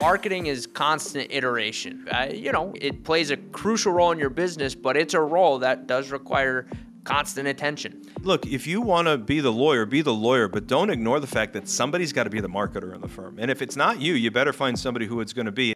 Marketing 0.00 0.46
is 0.46 0.68
constant 0.68 1.26
iteration. 1.32 2.06
Uh, 2.08 2.28
you 2.32 2.52
know, 2.52 2.72
it 2.80 3.02
plays 3.02 3.32
a 3.32 3.36
crucial 3.36 3.92
role 3.92 4.12
in 4.12 4.18
your 4.20 4.30
business, 4.30 4.72
but 4.76 4.96
it's 4.96 5.12
a 5.12 5.20
role 5.20 5.58
that 5.58 5.88
does 5.88 6.12
require 6.12 6.68
constant 7.02 7.48
attention. 7.48 8.02
Look, 8.22 8.46
if 8.46 8.64
you 8.64 8.80
want 8.80 9.08
to 9.08 9.18
be 9.18 9.40
the 9.40 9.50
lawyer, 9.50 9.86
be 9.86 10.02
the 10.02 10.14
lawyer, 10.14 10.46
but 10.46 10.68
don't 10.68 10.90
ignore 10.90 11.18
the 11.18 11.26
fact 11.26 11.52
that 11.54 11.68
somebody's 11.68 12.12
got 12.12 12.24
to 12.24 12.30
be 12.30 12.40
the 12.40 12.48
marketer 12.48 12.94
in 12.94 13.00
the 13.00 13.08
firm. 13.08 13.40
And 13.40 13.50
if 13.50 13.60
it's 13.60 13.74
not 13.74 14.00
you, 14.00 14.14
you 14.14 14.30
better 14.30 14.52
find 14.52 14.78
somebody 14.78 15.06
who 15.06 15.20
it's 15.20 15.32
going 15.32 15.46
to 15.46 15.52
be. 15.52 15.74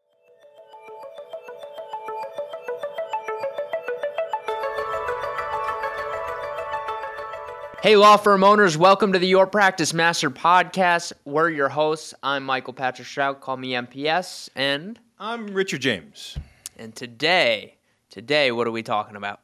Hey, 7.83 7.97
law 7.97 8.17
firm 8.17 8.45
owners, 8.45 8.79
welcome 8.79 9.13
to 9.13 9.19
the 9.19 9.27
Your 9.27 9.45
Practice 9.45 9.93
Master 9.93 10.31
podcast. 10.31 11.13
We're 11.25 11.51
your 11.51 11.69
hosts. 11.69 12.15
I'm 12.23 12.45
Michael 12.45 12.73
Patrick 12.75 13.09
Stroud. 13.09 13.41
Call 13.41 13.57
me 13.57 13.73
MPS. 13.73 14.51
And 14.55 15.01
I'm 15.19 15.49
Richard 15.49 15.81
James. 15.81 16.39
and 16.79 16.95
today, 16.95 17.75
today, 18.09 18.53
what 18.53 18.69
are 18.69 18.71
we 18.71 18.85
talking 18.85 19.17
about? 19.17 19.41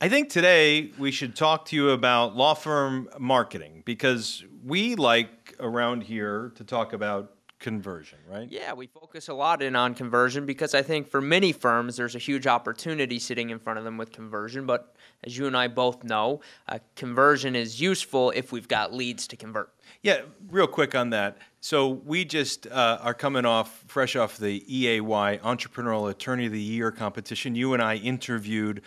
I 0.00 0.08
think 0.08 0.30
today 0.30 0.90
we 0.96 1.10
should 1.10 1.36
talk 1.36 1.66
to 1.66 1.76
you 1.76 1.90
about 1.90 2.34
law 2.34 2.54
firm 2.54 3.10
marketing 3.18 3.82
because 3.84 4.42
we 4.64 4.94
like 4.94 5.54
around 5.60 6.04
here 6.04 6.50
to 6.54 6.64
talk 6.64 6.94
about 6.94 7.34
conversion, 7.62 8.18
right? 8.28 8.50
Yeah, 8.50 8.74
we 8.74 8.88
focus 8.88 9.28
a 9.28 9.34
lot 9.34 9.62
in 9.62 9.74
on 9.74 9.94
conversion 9.94 10.44
because 10.44 10.74
I 10.74 10.82
think 10.82 11.08
for 11.08 11.20
many 11.20 11.52
firms 11.52 11.96
there's 11.96 12.14
a 12.14 12.18
huge 12.18 12.46
opportunity 12.46 13.18
sitting 13.18 13.50
in 13.50 13.58
front 13.58 13.78
of 13.78 13.84
them 13.84 13.96
with 13.96 14.12
conversion. 14.12 14.66
But 14.66 14.94
as 15.24 15.38
you 15.38 15.46
and 15.46 15.56
I 15.56 15.68
both 15.68 16.04
know, 16.04 16.40
uh, 16.68 16.80
conversion 16.96 17.56
is 17.56 17.80
useful 17.80 18.32
if 18.32 18.52
we've 18.52 18.68
got 18.68 18.92
leads 18.92 19.26
to 19.28 19.36
convert. 19.36 19.72
Yeah, 20.02 20.22
real 20.50 20.66
quick 20.66 20.94
on 20.94 21.10
that. 21.10 21.38
So 21.60 21.88
we 21.88 22.24
just 22.24 22.66
uh, 22.66 22.98
are 23.00 23.14
coming 23.14 23.46
off, 23.46 23.84
fresh 23.86 24.16
off 24.16 24.36
the 24.36 24.64
EAY 24.66 25.00
Entrepreneurial 25.38 26.10
Attorney 26.10 26.46
of 26.46 26.52
the 26.52 26.60
Year 26.60 26.90
competition. 26.90 27.54
You 27.54 27.72
and 27.72 27.80
I 27.80 27.94
interviewed 27.96 28.82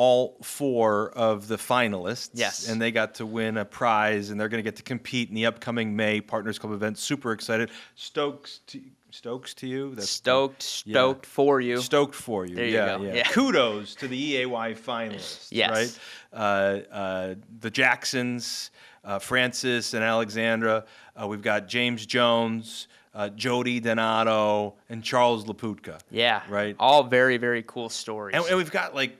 all 0.00 0.38
four 0.40 1.10
of 1.10 1.46
the 1.46 1.56
finalists. 1.58 2.30
Yes. 2.32 2.70
And 2.70 2.80
they 2.80 2.90
got 2.90 3.16
to 3.16 3.26
win 3.26 3.58
a 3.58 3.66
prize, 3.66 4.30
and 4.30 4.40
they're 4.40 4.48
going 4.48 4.64
to 4.64 4.66
get 4.66 4.76
to 4.76 4.82
compete 4.82 5.28
in 5.28 5.34
the 5.34 5.44
upcoming 5.44 5.94
May 5.94 6.22
Partners 6.22 6.58
Club 6.58 6.72
event. 6.72 6.96
Super 6.96 7.32
excited. 7.32 7.70
Stokes 7.96 8.60
to, 8.68 8.80
Stokes 9.10 9.52
to 9.54 9.66
you? 9.66 9.94
That's 9.94 10.08
Stoked, 10.08 10.84
yeah. 10.86 10.94
stoked 10.94 11.26
for 11.26 11.60
you. 11.60 11.82
Stoked 11.82 12.14
for 12.14 12.46
you. 12.46 12.56
There 12.56 12.64
you 12.64 12.72
yeah, 12.72 12.96
go. 12.96 13.02
yeah, 13.04 13.14
Yeah. 13.16 13.22
Kudos 13.24 13.94
to 13.96 14.08
the 14.08 14.16
EAY 14.16 14.74
finalists. 14.74 15.48
Yes. 15.50 15.70
Right. 15.70 15.98
Uh, 16.32 16.94
uh, 16.94 17.34
the 17.60 17.70
Jacksons, 17.70 18.70
uh, 19.04 19.18
Francis 19.18 19.92
and 19.92 20.02
Alexandra. 20.02 20.86
Uh, 21.14 21.26
we've 21.26 21.42
got 21.42 21.68
James 21.68 22.06
Jones, 22.06 22.88
uh, 23.14 23.28
Jody 23.28 23.80
Donato, 23.80 24.76
and 24.88 25.04
Charles 25.04 25.44
Laputka. 25.44 25.98
Yeah. 26.10 26.40
Right. 26.48 26.74
All 26.78 27.02
very, 27.02 27.36
very 27.36 27.62
cool 27.66 27.90
stories. 27.90 28.34
And, 28.34 28.46
and 28.46 28.56
we've 28.56 28.70
got 28.70 28.94
like 28.94 29.18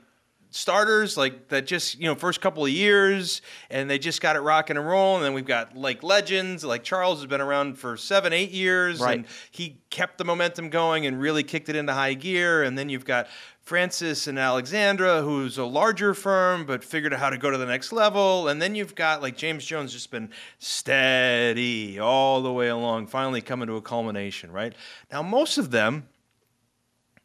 starters 0.53 1.17
like 1.17 1.47
that 1.49 1.65
just 1.65 1.97
you 1.99 2.07
know 2.07 2.15
first 2.17 2.41
couple 2.41 2.65
of 2.65 2.71
years 2.71 3.41
and 3.71 3.89
they 3.89 3.99
just 4.01 4.21
got 4.21 4.35
it 4.35 4.41
rocking 4.41 4.77
and 4.77 4.85
rolling 4.85 5.19
and 5.19 5.25
then 5.27 5.33
we've 5.33 5.47
got 5.47 5.77
like 5.77 6.03
legends 6.03 6.65
like 6.65 6.83
charles 6.83 7.19
has 7.21 7.27
been 7.27 7.41
around 7.41 7.79
for 7.79 7.97
seven 7.97 8.33
eight 8.33 8.51
years 8.51 8.99
Right. 9.01 9.19
and 9.19 9.27
he 9.53 9.81
kept 9.91 10.19
the 10.19 10.25
momentum 10.25 10.69
going 10.69 11.07
and 11.07 11.21
really 11.21 11.45
kicked 11.45 11.69
it 11.69 11.77
into 11.77 11.93
high 11.93 12.15
gear 12.15 12.65
and 12.65 12.77
then 12.77 12.89
you've 12.89 13.05
got 13.05 13.29
francis 13.63 14.27
and 14.27 14.41
alexandra 14.41 15.23
who's 15.23 15.57
a 15.57 15.65
larger 15.65 16.15
firm 16.15 16.67
but 16.67 16.83
figured 16.83 17.15
out 17.15 17.21
how 17.21 17.31
to 17.31 17.39
go 17.39 17.51
to 17.51 17.57
the 17.59 17.67
next 17.67 17.93
level 17.93 18.49
and 18.49 18.61
then 18.61 18.75
you've 18.75 18.97
got 18.97 19.23
like 19.23 19.37
james 19.37 19.65
jones 19.65 19.93
just 19.93 20.11
been 20.11 20.29
steady 20.59 21.99
all 22.01 22.43
the 22.43 22.53
way 22.53 22.67
along 22.69 23.07
finally 23.07 23.41
coming 23.41 23.69
to 23.69 23.77
a 23.77 23.83
culmination 23.83 24.51
right 24.51 24.75
now 25.13 25.23
most 25.23 25.59
of 25.59 25.71
them 25.71 26.09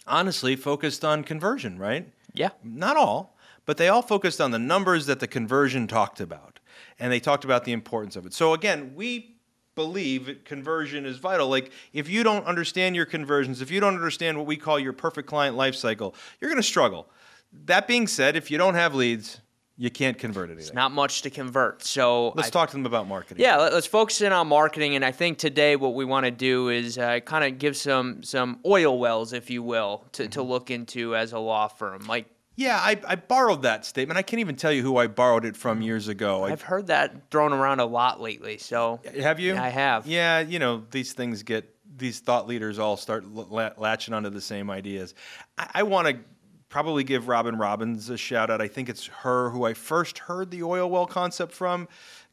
honestly 0.05 0.55
focused 0.55 1.03
on 1.03 1.23
conversion 1.23 1.79
right 1.79 2.07
yeah. 2.35 2.49
not 2.63 2.97
all, 2.97 3.37
but 3.65 3.77
they 3.77 3.87
all 3.87 4.01
focused 4.01 4.39
on 4.39 4.51
the 4.51 4.59
numbers 4.59 5.05
that 5.07 5.19
the 5.19 5.27
conversion 5.27 5.87
talked 5.87 6.19
about. 6.19 6.59
And 6.99 7.11
they 7.11 7.19
talked 7.19 7.43
about 7.43 7.65
the 7.65 7.71
importance 7.71 8.15
of 8.15 8.25
it. 8.25 8.33
So 8.33 8.53
again, 8.53 8.93
we 8.95 9.35
believe 9.75 10.39
conversion 10.45 11.05
is 11.05 11.17
vital. 11.17 11.49
Like 11.49 11.71
if 11.93 12.09
you 12.09 12.23
don't 12.23 12.45
understand 12.45 12.95
your 12.95 13.05
conversions, 13.05 13.61
if 13.61 13.69
you 13.69 13.79
don't 13.79 13.95
understand 13.95 14.37
what 14.37 14.47
we 14.47 14.55
call 14.55 14.79
your 14.79 14.93
perfect 14.93 15.27
client 15.27 15.55
life 15.55 15.75
cycle, 15.75 16.15
you're 16.39 16.49
going 16.49 16.61
to 16.61 16.67
struggle. 16.67 17.07
That 17.65 17.87
being 17.87 18.07
said, 18.07 18.35
if 18.35 18.49
you 18.49 18.57
don't 18.57 18.75
have 18.75 18.95
leads, 18.95 19.41
you 19.77 19.89
can't 19.89 20.17
convert 20.17 20.49
anything. 20.49 20.67
It's 20.67 20.73
not 20.73 20.91
much 20.91 21.21
to 21.23 21.29
convert. 21.29 21.83
So 21.83 22.29
Let's 22.35 22.47
I- 22.47 22.51
talk 22.51 22.69
to 22.69 22.75
them 22.77 22.85
about 22.85 23.07
marketing. 23.07 23.43
Yeah, 23.43 23.57
let- 23.57 23.73
let's 23.73 23.87
focus 23.87 24.21
in 24.21 24.31
on 24.31 24.47
marketing, 24.47 24.95
and 24.95 25.03
I 25.03 25.11
think 25.11 25.37
today 25.37 25.75
what 25.75 25.93
we 25.95 26.05
want 26.05 26.25
to 26.25 26.31
do 26.31 26.69
is 26.69 26.97
uh, 26.97 27.19
kind 27.19 27.43
of 27.43 27.59
give 27.59 27.75
some 27.75 28.23
some 28.23 28.59
oil 28.65 28.97
wells, 28.97 29.33
if 29.33 29.49
you 29.49 29.61
will, 29.63 30.05
to, 30.13 30.27
to 30.29 30.41
look 30.41 30.71
into 30.71 31.15
as 31.15 31.33
a 31.33 31.39
law 31.39 31.67
firm. 31.67 32.03
Like 32.07 32.27
Yeah, 32.55 32.77
I, 32.81 32.97
I 33.05 33.15
borrowed 33.15 33.63
that 33.63 33.85
statement. 33.85 34.17
I 34.17 34.21
can't 34.21 34.39
even 34.39 34.55
tell 34.55 34.71
you 34.71 34.81
who 34.81 34.95
I 34.95 35.07
borrowed 35.07 35.43
it 35.43 35.57
from 35.57 35.81
years 35.81 36.07
ago. 36.07 36.45
I, 36.45 36.51
I've 36.51 36.61
heard 36.61 36.87
that 36.87 37.29
thrown 37.29 37.51
around 37.51 37.81
a 37.81 37.85
lot 37.85 38.21
lately. 38.21 38.57
So 38.57 39.01
Have 39.19 39.39
you? 39.41 39.55
Yeah, 39.55 39.63
I 39.63 39.69
have. 39.69 40.07
Yeah, 40.07 40.39
you 40.39 40.59
know, 40.59 40.83
these 40.91 41.11
things 41.11 41.43
get 41.43 41.69
these 41.97 42.19
thought 42.19 42.45
leaders 42.47 42.77
all 42.79 42.95
start 42.97 43.23
l- 43.25 43.47
la- 43.49 43.71
latching 43.77 44.13
onto 44.13 44.29
the 44.29 44.41
same 44.41 44.69
ideas. 44.69 45.15
I, 45.57 45.69
I 45.75 45.83
want 45.83 46.07
to 46.07 46.17
probably 46.75 47.05
give 47.05 47.29
Robin 47.29 47.57
Robins 47.57 48.09
a 48.09 48.17
shout 48.17 48.49
out. 48.49 48.59
I 48.59 48.67
think 48.67 48.89
it's 48.89 49.05
her 49.05 49.49
who 49.51 49.63
I 49.63 49.73
first 49.73 50.19
heard 50.19 50.51
the 50.51 50.61
oil 50.61 50.89
well 50.89 51.05
concept 51.05 51.53
from. 51.53 51.87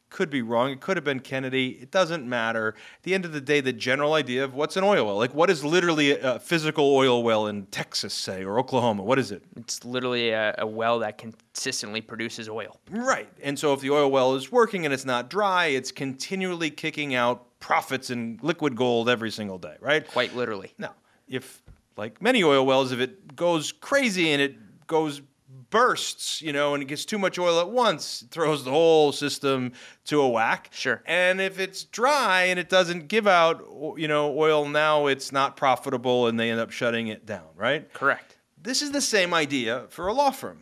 Could 0.09 0.29
be 0.29 0.41
wrong. 0.41 0.69
It 0.69 0.81
could 0.81 0.97
have 0.97 1.05
been 1.05 1.21
Kennedy. 1.21 1.77
It 1.81 1.91
doesn't 1.91 2.27
matter. 2.27 2.75
At 2.97 3.03
the 3.03 3.13
end 3.13 3.23
of 3.23 3.31
the 3.31 3.39
day, 3.39 3.61
the 3.61 3.71
general 3.71 4.15
idea 4.15 4.43
of 4.43 4.53
what's 4.53 4.75
an 4.75 4.83
oil 4.83 5.05
well, 5.05 5.15
like 5.15 5.33
what 5.33 5.49
is 5.49 5.63
literally 5.63 6.11
a, 6.19 6.39
physical 6.39 6.93
oil 6.93 7.23
well 7.23 7.47
in 7.47 7.67
Texas, 7.67 8.13
say, 8.13 8.43
or 8.43 8.59
Oklahoma? 8.59 9.03
What 9.03 9.17
is 9.17 9.31
it? 9.31 9.45
it's 9.55 9.85
literally 9.85 10.31
a, 10.31 10.53
a 10.57 10.67
well 10.67 10.99
that 10.99 11.17
consistently 11.17 12.01
produces 12.01 12.49
oil. 12.49 12.81
Right. 12.91 13.29
And 13.41 13.57
so 13.57 13.71
if 13.71 13.79
the 13.79 13.91
oil 13.91 14.11
well 14.11 14.35
is 14.35 14.51
working 14.51 14.83
and 14.83 14.93
it's 14.93 15.05
not 15.05 15.29
dry, 15.29 15.67
it's 15.67 15.93
continually 15.93 16.69
kicking 16.69 17.15
out 17.15 17.45
profits 17.61 18.09
in 18.09 18.41
liquid 18.41 18.75
gold 18.75 19.07
every 19.07 19.31
single 19.31 19.57
day, 19.57 19.77
right? 19.79 20.05
Quite 20.05 20.35
literally. 20.35 20.73
No 20.77 20.89
if 21.27 21.61
like 21.97 22.21
many 22.21 22.43
oil 22.43 22.65
wells, 22.65 22.91
if 22.91 22.99
it 22.99 23.35
goes 23.35 23.71
crazy 23.71 24.31
and 24.31 24.41
it 24.41 24.87
goes 24.87 25.21
bursts, 25.69 26.39
you 26.39 26.53
know, 26.53 26.75
and 26.75 26.83
it 26.83 26.85
gets 26.85 27.03
too 27.03 27.17
much 27.17 27.39
oil 27.39 27.59
at 27.59 27.69
once, 27.69 28.21
it 28.21 28.29
throws 28.29 28.63
the 28.63 28.69
whole 28.69 29.11
system 29.11 29.71
to 30.05 30.21
a 30.21 30.29
whack. 30.29 30.69
Sure. 30.71 31.01
And 31.05 31.41
if 31.41 31.59
it's 31.59 31.83
dry 31.83 32.43
and 32.43 32.59
it 32.59 32.69
doesn't 32.69 33.07
give 33.07 33.25
out, 33.25 33.65
you 33.97 34.07
know, 34.07 34.37
oil 34.37 34.67
now, 34.67 35.07
it's 35.07 35.31
not 35.31 35.57
profitable 35.57 36.27
and 36.27 36.39
they 36.39 36.51
end 36.51 36.59
up 36.59 36.69
shutting 36.69 37.07
it 37.07 37.25
down, 37.25 37.47
right? 37.55 37.91
Correct. 37.91 38.37
This 38.61 38.83
is 38.83 38.91
the 38.91 39.01
same 39.01 39.33
idea 39.33 39.85
for 39.89 40.07
a 40.07 40.13
law 40.13 40.29
firm. 40.29 40.59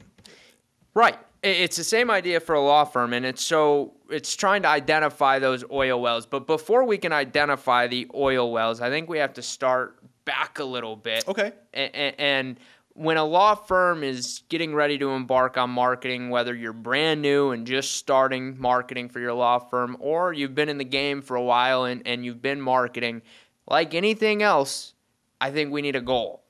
Right. 0.94 1.20
It's 1.44 1.76
the 1.76 1.84
same 1.84 2.12
idea 2.12 2.40
for 2.40 2.54
a 2.54 2.62
law 2.62 2.84
firm, 2.84 3.14
and 3.14 3.26
it's 3.26 3.44
so 3.44 3.94
it's 4.12 4.36
trying 4.36 4.62
to 4.62 4.68
identify 4.68 5.40
those 5.40 5.64
oil 5.72 6.00
wells. 6.00 6.28
But 6.28 6.46
before 6.46 6.84
we 6.84 7.00
can 7.00 7.12
identify 7.12 7.88
the 7.88 8.08
oil 8.14 8.52
wells, 8.52 8.80
I 8.80 8.90
think 8.90 9.10
we 9.10 9.18
have 9.18 9.34
to 9.34 9.42
start 9.42 9.98
back 10.26 10.60
a 10.60 10.64
little 10.64 10.96
bit. 10.96 11.28
Okay. 11.28 11.52
A- 11.74 11.80
a- 11.94 12.16
And 12.22 12.60
when 12.94 13.18
a 13.18 13.24
law 13.26 13.56
firm 13.56 14.04
is 14.04 14.44
getting 14.50 14.76
ready 14.76 14.98
to 14.98 15.12
embark 15.12 15.58
on 15.58 15.70
marketing, 15.70 16.30
whether 16.30 16.54
you're 16.54 16.74
brand 16.74 17.22
new 17.22 17.52
and 17.52 17.66
just 17.66 17.96
starting 17.96 18.60
marketing 18.60 19.10
for 19.10 19.20
your 19.20 19.34
law 19.34 19.60
firm, 19.60 19.96
or 20.00 20.34
you've 20.34 20.54
been 20.56 20.70
in 20.70 20.78
the 20.78 20.84
game 20.84 21.22
for 21.22 21.36
a 21.36 21.42
while 21.44 21.86
and, 21.86 22.02
and 22.06 22.26
you've 22.26 22.42
been 22.42 22.60
marketing, 22.62 23.22
like 23.68 23.94
anything 23.94 24.44
else, 24.44 24.94
I 25.40 25.52
think 25.52 25.72
we 25.72 25.82
need 25.82 25.96
a 25.96 26.02
goal. 26.02 26.44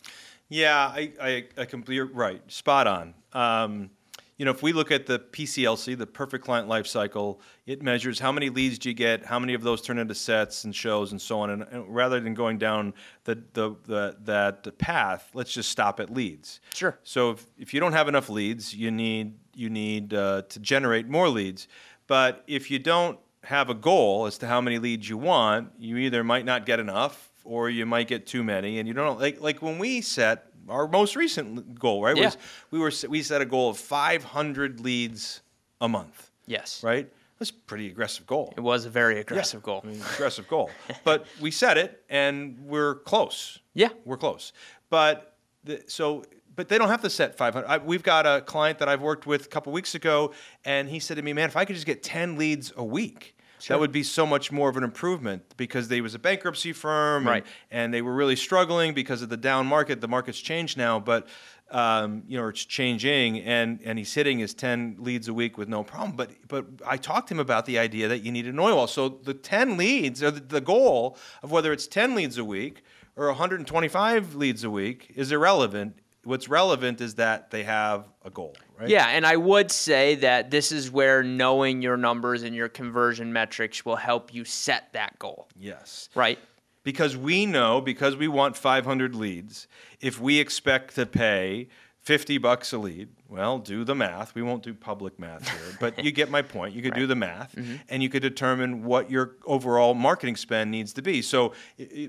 Yeah, 0.49 0.75
I, 0.77 1.11
I, 1.21 1.45
I 1.57 1.65
completely 1.65 2.09
right, 2.11 2.41
spot 2.51 2.87
on. 2.87 3.13
Um, 3.33 3.89
you 4.37 4.45
know, 4.45 4.51
if 4.51 4.63
we 4.63 4.73
look 4.73 4.91
at 4.91 5.05
the 5.05 5.19
PCLC, 5.19 5.97
the 5.97 6.07
Perfect 6.07 6.43
Client 6.43 6.67
Life 6.67 6.87
Cycle, 6.87 7.41
it 7.65 7.83
measures 7.83 8.19
how 8.19 8.31
many 8.31 8.49
leads 8.49 8.79
do 8.79 8.89
you 8.89 8.95
get, 8.95 9.25
how 9.25 9.37
many 9.37 9.53
of 9.53 9.61
those 9.61 9.81
turn 9.81 9.99
into 9.99 10.15
sets 10.15 10.63
and 10.63 10.75
shows 10.75 11.11
and 11.11 11.21
so 11.21 11.41
on. 11.41 11.51
And, 11.51 11.63
and 11.69 11.95
rather 11.95 12.19
than 12.19 12.33
going 12.33 12.57
down 12.57 12.93
the, 13.25 13.35
the, 13.53 13.75
the 13.85 14.17
that 14.23 14.77
path, 14.77 15.29
let's 15.33 15.53
just 15.53 15.69
stop 15.69 15.99
at 15.99 16.09
leads. 16.09 16.59
Sure. 16.73 16.97
So 17.03 17.31
if, 17.31 17.45
if 17.57 17.73
you 17.73 17.79
don't 17.79 17.93
have 17.93 18.07
enough 18.07 18.29
leads, 18.29 18.73
you 18.73 18.89
need 18.89 19.35
you 19.53 19.69
need 19.69 20.13
uh, 20.13 20.43
to 20.49 20.59
generate 20.59 21.07
more 21.07 21.29
leads. 21.29 21.67
But 22.07 22.43
if 22.47 22.71
you 22.71 22.79
don't 22.79 23.19
have 23.43 23.69
a 23.69 23.73
goal 23.73 24.25
as 24.25 24.37
to 24.39 24.47
how 24.47 24.61
many 24.61 24.79
leads 24.79 25.09
you 25.09 25.17
want, 25.17 25.71
you 25.77 25.97
either 25.97 26.23
might 26.23 26.45
not 26.45 26.65
get 26.65 26.79
enough 26.79 27.31
or 27.43 27.69
you 27.69 27.85
might 27.85 28.07
get 28.07 28.27
too 28.27 28.43
many, 28.43 28.79
and 28.79 28.87
you 28.87 28.93
don't 28.93 29.19
like 29.19 29.41
like 29.41 29.61
when 29.61 29.79
we 29.79 30.01
set 30.01 30.50
our 30.69 30.87
most 30.87 31.15
recent 31.15 31.77
goal, 31.79 32.03
right? 32.03 32.15
Yeah. 32.15 32.25
Was 32.25 32.37
we 32.71 32.79
were 32.79 32.91
we 33.09 33.21
set 33.23 33.41
a 33.41 33.45
goal 33.45 33.69
of 33.69 33.77
500 33.77 34.79
leads 34.79 35.41
a 35.79 35.87
month, 35.87 36.31
Yes. 36.45 36.83
right? 36.83 37.11
That's 37.39 37.49
a 37.49 37.53
pretty 37.53 37.87
aggressive 37.87 38.27
goal. 38.27 38.53
It 38.55 38.61
was 38.61 38.85
a 38.85 38.89
very 38.89 39.15
Yeah, 39.15 39.21
aggressive 39.21 39.63
goal. 39.63 39.81
I 39.83 39.87
mean, 39.87 40.01
aggressive 40.13 40.47
goal. 40.47 40.69
but 41.03 41.25
we 41.39 41.49
set 41.49 41.77
it, 41.77 42.03
and 42.09 42.59
we're 42.59 42.95
close. 42.95 43.57
Yeah. 43.73 43.89
we're 44.05 44.17
close. 44.17 44.53
But 44.91 45.35
the, 45.63 45.83
so, 45.87 46.23
but 46.55 46.67
they 46.69 46.77
don't 46.77 46.89
have 46.89 47.01
to 47.01 47.09
set 47.09 47.35
500. 47.37 47.65
I, 47.67 47.77
we've 47.79 48.03
got 48.03 48.27
a 48.27 48.41
client 48.41 48.77
that 48.79 48.87
I've 48.89 49.01
worked 49.01 49.25
with 49.25 49.45
a 49.45 49.49
couple 49.49 49.73
weeks 49.73 49.95
ago, 49.95 50.33
and 50.65 50.87
he 50.89 50.99
said 50.99 51.17
to 51.17 51.23
me, 51.23 51.33
"Man, 51.33 51.47
if 51.49 51.55
I 51.57 51.65
could 51.65 51.75
just 51.75 51.85
get 51.87 52.03
10 52.03 52.37
leads 52.37 52.73
a 52.75 52.83
week." 52.83 53.35
That 53.67 53.79
would 53.79 53.91
be 53.91 54.03
so 54.03 54.25
much 54.25 54.51
more 54.51 54.69
of 54.69 54.77
an 54.77 54.83
improvement 54.83 55.43
because 55.57 55.87
they 55.87 56.01
was 56.01 56.15
a 56.15 56.19
bankruptcy 56.19 56.73
firm, 56.73 57.23
and- 57.23 57.29
Right. 57.29 57.45
and, 57.69 57.93
they 57.93 58.01
were 58.01 58.13
really 58.13 58.35
struggling 58.35 58.93
because 58.93 59.21
of 59.21 59.29
the 59.29 59.37
down 59.37 59.67
market. 59.67 60.01
The 60.01 60.07
market's 60.07 60.39
changed 60.39 60.77
now, 60.77 60.99
but 60.99 61.27
um, 61.71 62.23
you 62.27 62.37
know 62.37 62.47
it's 62.49 62.65
changing, 62.65 63.39
and 63.39 63.79
and 63.85 63.97
he's 63.97 64.13
hitting 64.13 64.39
his 64.39 64.53
ten 64.53 64.97
leads 64.99 65.29
a 65.29 65.33
week 65.33 65.57
with 65.57 65.69
no 65.69 65.83
problem. 65.83 66.17
But 66.17 66.31
but 66.49 66.65
I 66.85 66.97
talked 66.97 67.29
to 67.29 67.33
him 67.33 67.39
about 67.39 67.65
the 67.65 67.79
idea 67.79 68.09
that 68.09 68.19
you 68.25 68.31
need 68.31 68.45
an 68.45 68.59
oil 68.59 68.75
well. 68.75 68.87
So 68.87 69.07
the 69.07 69.33
ten 69.33 69.77
leads, 69.77 70.21
or 70.21 70.31
the, 70.31 70.41
the 70.41 70.59
goal 70.61 71.17
of 71.41 71.49
whether 71.51 71.71
it's 71.71 71.87
ten 71.87 72.13
leads 72.13 72.37
a 72.37 72.43
week 72.43 72.83
or 73.15 73.27
125 73.27 74.35
leads 74.35 74.63
a 74.63 74.69
week, 74.69 75.11
is 75.15 75.31
irrelevant. 75.31 75.97
What's 76.23 76.47
relevant 76.47 77.01
is 77.01 77.15
that 77.15 77.49
they 77.49 77.63
have 77.63 78.07
a 78.23 78.29
goal, 78.29 78.55
right? 78.79 78.89
Yeah, 78.89 79.07
and 79.07 79.25
I 79.25 79.37
would 79.37 79.71
say 79.71 80.15
that 80.15 80.51
this 80.51 80.71
is 80.71 80.91
where 80.91 81.23
knowing 81.23 81.81
your 81.81 81.97
numbers 81.97 82.43
and 82.43 82.55
your 82.55 82.69
conversion 82.69 83.33
metrics 83.33 83.83
will 83.83 83.95
help 83.95 84.33
you 84.33 84.45
set 84.45 84.93
that 84.93 85.17
goal, 85.17 85.47
Yes. 85.59 86.09
right? 86.13 86.37
because 86.83 87.15
we 87.15 87.45
know 87.45 87.81
because 87.81 88.15
we 88.15 88.27
want 88.27 88.57
500 88.57 89.15
leads 89.15 89.67
if 89.99 90.19
we 90.19 90.39
expect 90.39 90.95
to 90.95 91.05
pay 91.05 91.67
50 91.99 92.39
bucks 92.39 92.73
a 92.73 92.77
lead 92.77 93.09
well 93.29 93.59
do 93.59 93.83
the 93.83 93.93
math. 93.93 94.33
We 94.33 94.41
won't 94.41 94.63
do 94.63 94.73
public 94.73 95.19
math 95.19 95.47
here 95.47 95.77
but 95.79 96.03
you 96.03 96.11
get 96.11 96.29
my 96.31 96.41
point. 96.41 96.73
You 96.73 96.81
could 96.81 96.95
do 96.95 97.05
the 97.05 97.15
math 97.15 97.55
mm-hmm. 97.55 97.75
and 97.89 98.01
you 98.01 98.09
could 98.09 98.23
determine 98.23 98.83
what 98.83 99.11
your 99.11 99.35
overall 99.45 99.93
marketing 99.93 100.35
spend 100.35 100.71
needs 100.71 100.93
to 100.93 101.01
be. 101.01 101.21
So 101.21 101.53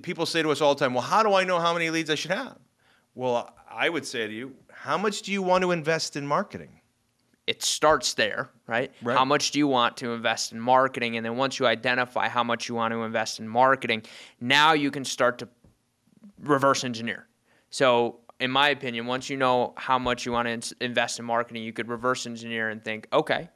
people 0.03 0.25
say 0.26 0.43
to 0.43 0.50
us 0.50 0.61
all 0.61 0.75
the 0.75 0.81
time 0.81 0.94
well 0.94 1.03
how 1.03 1.23
do 1.23 1.35
i 1.35 1.44
know 1.44 1.59
how 1.61 1.73
many 1.75 1.91
leads 1.91 2.09
i 2.09 2.14
should 2.14 2.31
have 2.31 2.56
well 3.14 3.55
i 3.70 3.88
would 3.88 4.06
say 4.06 4.26
to 4.26 4.32
you 4.32 4.55
how 4.73 4.99
much 4.99 5.23
do 5.23 5.32
you 5.32 5.43
want 5.43 5.62
to 5.62 5.70
invest 5.70 6.17
in 6.17 6.26
marketing 6.26 6.81
it 7.47 7.62
starts 7.62 8.14
there, 8.14 8.50
right? 8.67 8.93
Right. 9.03 9.17
How 9.17 9.25
much 9.25 9.50
do 9.50 9.59
you 9.59 9.67
want 9.67 9.97
to 9.99 10.12
invest 10.12 10.53
in 10.53 10.61
marketing? 10.61 11.17
And 11.17 11.26
then 11.26 11.37
once 11.37 11.59
you 11.59 11.67
identify 11.67 12.29
how 12.29 12.44
much 12.44 12.69
you 12.69 12.75
want 12.75 12.93
to 12.93 13.03
invest 13.03 13.41
in 13.41 13.49
marketing, 13.49 14.03
now 14.41 14.75
you 14.75 14.91
can 14.91 15.05
start 15.05 15.38
to 15.38 15.49
reverse 16.41 16.85
engineer. 16.85 17.26
So, 17.70 18.20
in 18.38 18.50
my 18.50 18.70
opinion, 18.70 19.06
once 19.06 19.31
you 19.31 19.37
know 19.37 19.73
how 19.76 19.99
much 19.99 20.26
you 20.26 20.32
want 20.32 20.62
to 20.62 20.76
invest 20.81 21.19
in 21.19 21.25
marketing, 21.25 21.62
you 21.62 21.73
could 21.73 21.88
reverse 21.88 22.26
engineer 22.26 22.70
and 22.70 22.82
think, 22.82 23.06
okay, 23.12 23.49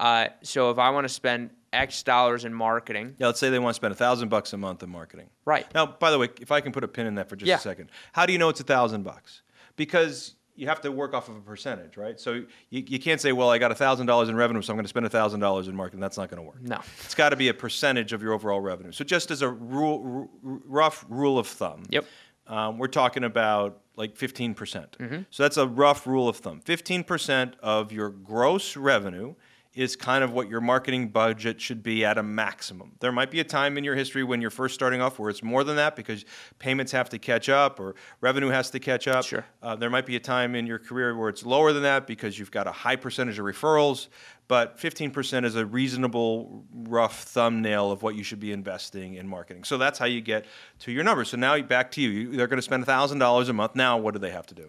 uh, 0.00 0.28
so 0.42 0.70
if 0.70 0.78
I 0.78 0.90
want 0.90 1.04
to 1.04 1.12
spend 1.12 1.50
X 1.72 2.02
dollars 2.02 2.44
in 2.44 2.52
marketing, 2.52 3.14
yeah 3.18 3.26
let's 3.26 3.40
say 3.40 3.48
they 3.50 3.58
want 3.58 3.74
to 3.74 3.76
spend 3.76 3.92
a 3.92 3.96
thousand 3.96 4.28
bucks 4.28 4.52
a 4.52 4.56
month 4.56 4.82
in 4.82 4.90
marketing 4.90 5.28
right? 5.44 5.66
Now, 5.74 5.86
by 5.86 6.10
the 6.10 6.18
way, 6.18 6.28
if 6.40 6.52
I 6.52 6.60
can 6.60 6.72
put 6.72 6.84
a 6.84 6.88
pin 6.88 7.06
in 7.06 7.14
that 7.16 7.28
for 7.28 7.36
just 7.36 7.48
Yeah. 7.48 7.56
a 7.56 7.60
second, 7.60 7.90
how 8.12 8.26
do 8.26 8.32
you 8.32 8.38
know 8.38 8.48
it's 8.48 8.60
a 8.60 8.64
thousand 8.64 9.02
bucks? 9.04 9.42
Because 9.76 10.34
you 10.54 10.68
have 10.68 10.82
to 10.82 10.92
work 10.92 11.14
off 11.14 11.28
of 11.30 11.36
a 11.36 11.40
percentage, 11.40 11.96
right? 11.96 12.20
So 12.20 12.32
you, 12.68 12.84
you 12.86 12.98
can't 12.98 13.20
say, 13.20 13.32
well, 13.32 13.48
I 13.48 13.56
got 13.56 13.72
a 13.72 13.74
thousand 13.74 14.06
dollars 14.06 14.28
in 14.28 14.36
revenue, 14.36 14.60
so 14.60 14.70
I'm 14.72 14.76
going 14.76 14.84
to 14.84 14.88
spend 14.88 15.06
a 15.06 15.10
thousand 15.10 15.40
dollars 15.40 15.66
in 15.66 15.74
marketing. 15.74 16.00
That's 16.00 16.18
not 16.18 16.28
going 16.30 16.42
to 16.42 16.46
work. 16.46 16.60
No. 16.62 16.78
it's 17.04 17.14
got 17.14 17.30
to 17.30 17.36
be 17.36 17.48
a 17.48 17.54
percentage 17.54 18.12
of 18.12 18.22
your 18.22 18.34
overall 18.34 18.60
revenue. 18.60 18.92
So 18.92 19.02
just 19.02 19.30
as 19.30 19.40
a 19.40 19.48
rule, 19.48 20.28
r- 20.44 20.58
rough 20.66 21.06
rule 21.08 21.38
of 21.38 21.46
thumb, 21.46 21.84
Yep. 21.88 22.04
um, 22.48 22.76
we're 22.78 22.88
talking 22.88 23.24
about 23.24 23.80
like 23.96 24.14
15%. 24.14 24.54
percent 24.54 24.96
Mm-hmm. 25.00 25.22
So 25.30 25.42
that's 25.42 25.56
a 25.56 25.66
rough 25.66 26.06
rule 26.06 26.28
of 26.28 26.36
thumb. 26.36 26.60
15% 26.60 27.54
of 27.62 27.90
your 27.90 28.10
gross 28.10 28.76
revenue 28.76 29.34
is 29.74 29.96
kind 29.96 30.22
of 30.22 30.32
what 30.32 30.50
your 30.50 30.60
marketing 30.60 31.08
budget 31.08 31.58
should 31.58 31.82
be 31.82 32.04
at 32.04 32.18
a 32.18 32.22
maximum. 32.22 32.92
There 33.00 33.10
might 33.10 33.30
be 33.30 33.40
a 33.40 33.44
time 33.44 33.78
in 33.78 33.84
your 33.84 33.94
history 33.94 34.22
when 34.22 34.42
you're 34.42 34.50
first 34.50 34.74
starting 34.74 35.00
off 35.00 35.18
where 35.18 35.30
it's 35.30 35.42
more 35.42 35.64
than 35.64 35.76
that 35.76 35.96
because 35.96 36.26
payments 36.58 36.92
have 36.92 37.08
to 37.10 37.18
catch 37.18 37.48
up 37.48 37.80
or 37.80 37.94
revenue 38.20 38.48
has 38.48 38.70
to 38.70 38.78
catch 38.78 39.08
up. 39.08 39.24
Sure. 39.24 39.46
Uh, 39.62 39.74
there 39.74 39.88
might 39.88 40.04
be 40.04 40.16
a 40.16 40.20
time 40.20 40.54
in 40.54 40.66
your 40.66 40.78
career 40.78 41.16
where 41.16 41.30
it's 41.30 41.46
lower 41.46 41.72
than 41.72 41.84
that 41.84 42.06
because 42.06 42.38
you've 42.38 42.50
got 42.50 42.66
a 42.66 42.72
high 42.72 42.96
percentage 42.96 43.38
of 43.38 43.46
referrals, 43.46 44.08
but 44.46 44.78
15% 44.78 45.46
is 45.46 45.56
a 45.56 45.64
reasonable 45.64 46.66
rough 46.74 47.22
thumbnail 47.22 47.90
of 47.90 48.02
what 48.02 48.14
you 48.14 48.22
should 48.22 48.40
be 48.40 48.52
investing 48.52 49.14
in 49.14 49.26
marketing. 49.26 49.64
So 49.64 49.78
that's 49.78 49.98
how 49.98 50.04
you 50.06 50.20
get 50.20 50.44
to 50.80 50.92
your 50.92 51.04
numbers. 51.04 51.30
So 51.30 51.38
now 51.38 51.58
back 51.62 51.90
to 51.92 52.02
you. 52.02 52.36
they're 52.36 52.46
going 52.46 52.58
to 52.58 52.62
spend 52.62 52.84
$1,000 52.84 53.48
a 53.48 53.52
month. 53.54 53.74
Now, 53.74 53.96
what 53.96 54.12
do 54.12 54.20
they 54.20 54.30
have 54.30 54.46
to 54.48 54.54
do? 54.54 54.68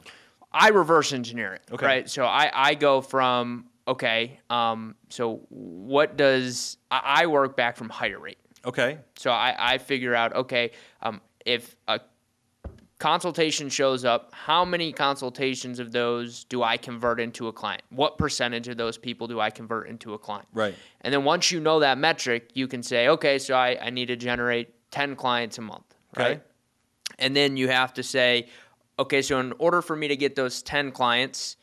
I 0.54 0.70
reverse 0.70 1.12
engineer 1.12 1.56
it. 1.56 1.64
Okay. 1.72 1.86
Right. 1.86 2.10
So 2.10 2.26
I, 2.26 2.52
I 2.54 2.76
go 2.76 3.02
from 3.02 3.66
okay. 3.88 4.40
Um, 4.50 4.96
so 5.10 5.42
what 5.50 6.18
does 6.18 6.78
I, 6.92 7.24
I 7.24 7.26
work 7.28 7.56
back 7.56 7.78
from 7.78 7.90
hire 7.90 8.20
rate. 8.20 8.38
Okay. 8.66 8.98
So 9.18 9.32
I, 9.32 9.56
I 9.58 9.78
figure 9.78 10.16
out 10.16 10.36
okay 10.36 10.72
um, 11.02 11.22
if 11.46 11.76
a 11.88 12.00
consultation 13.00 13.68
shows 13.68 14.06
up, 14.06 14.32
how 14.34 14.64
many 14.64 14.94
consultations 14.94 15.80
of 15.80 15.92
those 15.92 16.46
do 16.46 16.64
I 16.64 16.78
convert 16.78 17.20
into 17.20 17.50
a 17.50 17.52
client? 17.52 17.82
What 17.90 18.18
percentage 18.18 18.70
of 18.70 18.78
those 18.78 18.98
people 18.98 19.28
do 19.28 19.42
I 19.42 19.50
convert 19.50 19.90
into 19.90 20.14
a 20.14 20.18
client? 20.18 20.48
Right. 20.54 20.74
And 21.02 21.14
then 21.14 21.26
once 21.26 21.52
you 21.52 21.60
know 21.60 21.82
that 21.82 21.98
metric, 21.98 22.52
you 22.54 22.66
can 22.66 22.82
say, 22.82 23.10
okay, 23.10 23.40
so 23.40 23.56
I, 23.56 23.78
I 23.82 23.90
need 23.90 24.06
to 24.06 24.16
generate 24.16 24.74
10 24.92 25.18
clients 25.18 25.58
a 25.58 25.62
month, 25.62 25.84
Okay. 26.16 26.30
right? 26.30 26.42
And 27.20 27.36
then 27.36 27.58
you 27.58 27.68
have 27.68 27.94
to 27.96 28.04
say, 28.04 28.48
okay, 28.98 29.22
so 29.22 29.38
in 29.40 29.54
order 29.60 29.82
for 29.82 29.98
me 29.98 30.08
to 30.08 30.16
get 30.16 30.36
those 30.36 30.62
10 30.62 30.92
clients, 30.92 31.58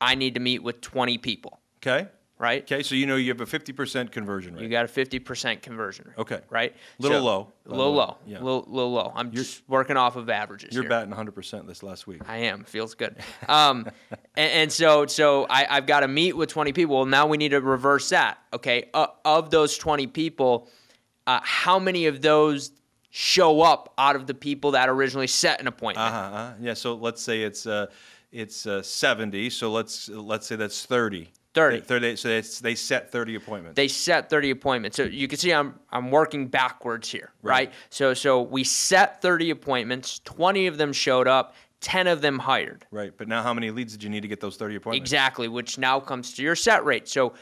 I 0.00 0.14
need 0.14 0.34
to 0.34 0.40
meet 0.40 0.62
with 0.62 0.80
20 0.80 1.18
people, 1.18 1.60
Okay. 1.78 2.08
right? 2.38 2.62
Okay. 2.62 2.82
So 2.82 2.94
you 2.94 3.06
know 3.06 3.16
you 3.16 3.28
have 3.30 3.40
a 3.40 3.46
50% 3.46 4.10
conversion 4.10 4.54
rate. 4.54 4.62
You 4.62 4.68
got 4.68 4.84
a 4.84 4.88
50% 4.88 5.62
conversion 5.62 6.06
rate. 6.08 6.18
Okay. 6.18 6.40
Right? 6.50 6.74
Little 6.98 7.18
So- 7.20 7.24
low, 7.24 7.52
Little 7.64 7.92
way. 7.92 7.98
low. 7.98 8.16
Yeah. 8.26 8.38
Little, 8.38 8.64
little 8.68 8.92
low. 8.92 9.12
I'm 9.14 9.30
just 9.32 9.62
working 9.68 9.96
off 9.96 10.16
of 10.16 10.28
averages 10.28 10.74
You're 10.74 10.82
here. 10.82 10.90
batting 10.90 11.12
100% 11.14 11.66
this 11.66 11.82
last 11.82 12.06
week. 12.06 12.22
I 12.28 12.38
am. 12.38 12.64
Feels 12.64 12.94
good. 12.94 13.16
Um, 13.48 13.86
and, 14.36 14.50
and 14.52 14.72
so, 14.72 15.06
so 15.06 15.46
I, 15.48 15.66
I've 15.70 15.86
got 15.86 16.00
to 16.00 16.08
meet 16.08 16.36
with 16.36 16.48
20 16.50 16.72
people. 16.72 16.96
Well, 16.96 17.06
now 17.06 17.26
we 17.26 17.36
need 17.36 17.50
to 17.50 17.60
reverse 17.60 18.08
that. 18.10 18.38
Okay. 18.52 18.90
Uh, 18.92 19.06
of 19.24 19.50
those 19.50 19.78
20 19.78 20.06
people, 20.08 20.68
uh, 21.26 21.40
how 21.42 21.78
many 21.78 22.06
of 22.06 22.20
those 22.20 22.72
show 23.16 23.62
up 23.62 23.94
out 23.96 24.16
of 24.16 24.26
the 24.26 24.34
people 24.34 24.72
that 24.72 24.88
originally 24.88 25.28
set 25.28 25.60
an 25.60 25.68
appointment? 25.68 26.08
Uh-huh, 26.08 26.18
uh-huh. 26.36 26.52
Yeah. 26.60 26.74
So 26.74 26.94
let's 26.94 27.22
say 27.22 27.42
it's 27.42 27.64
uh, 27.64 27.86
it's 28.34 28.66
uh, 28.66 28.82
70. 28.82 29.48
So 29.50 29.70
let's 29.70 30.08
let's 30.08 30.46
say 30.46 30.56
that's 30.56 30.84
30. 30.84 31.30
30. 31.54 31.80
30 31.82 32.16
so 32.16 32.40
they 32.62 32.74
set 32.74 33.12
30 33.12 33.36
appointments. 33.36 33.76
They 33.76 33.86
set 33.86 34.28
30 34.28 34.50
appointments. 34.50 34.96
So 34.96 35.04
you 35.04 35.28
can 35.28 35.38
see 35.38 35.52
I'm 35.52 35.78
I'm 35.90 36.10
working 36.10 36.48
backwards 36.48 37.08
here, 37.10 37.30
Right. 37.42 37.68
right? 37.68 37.72
So 37.90 38.12
so 38.12 38.42
we 38.42 38.64
set 38.64 39.22
30 39.22 39.50
appointments, 39.50 40.18
20 40.24 40.66
of 40.66 40.78
them 40.78 40.92
showed 40.92 41.28
up, 41.28 41.54
10 41.80 42.08
of 42.08 42.22
them 42.22 42.38
hired. 42.40 42.86
right. 42.90 43.12
But 43.16 43.28
now, 43.28 43.42
how 43.42 43.54
many 43.54 43.70
leads 43.70 43.92
did 43.92 44.02
you 44.02 44.10
need 44.10 44.22
to 44.22 44.28
get 44.28 44.40
those 44.40 44.56
30 44.56 44.76
appointments? 44.76 45.02
Exactly, 45.02 45.46
which 45.48 45.78
now 45.78 46.00
comes 46.00 46.32
to 46.34 46.42
your 46.42 46.56
set 46.56 46.84
rate. 46.84 47.06
So 47.08 47.34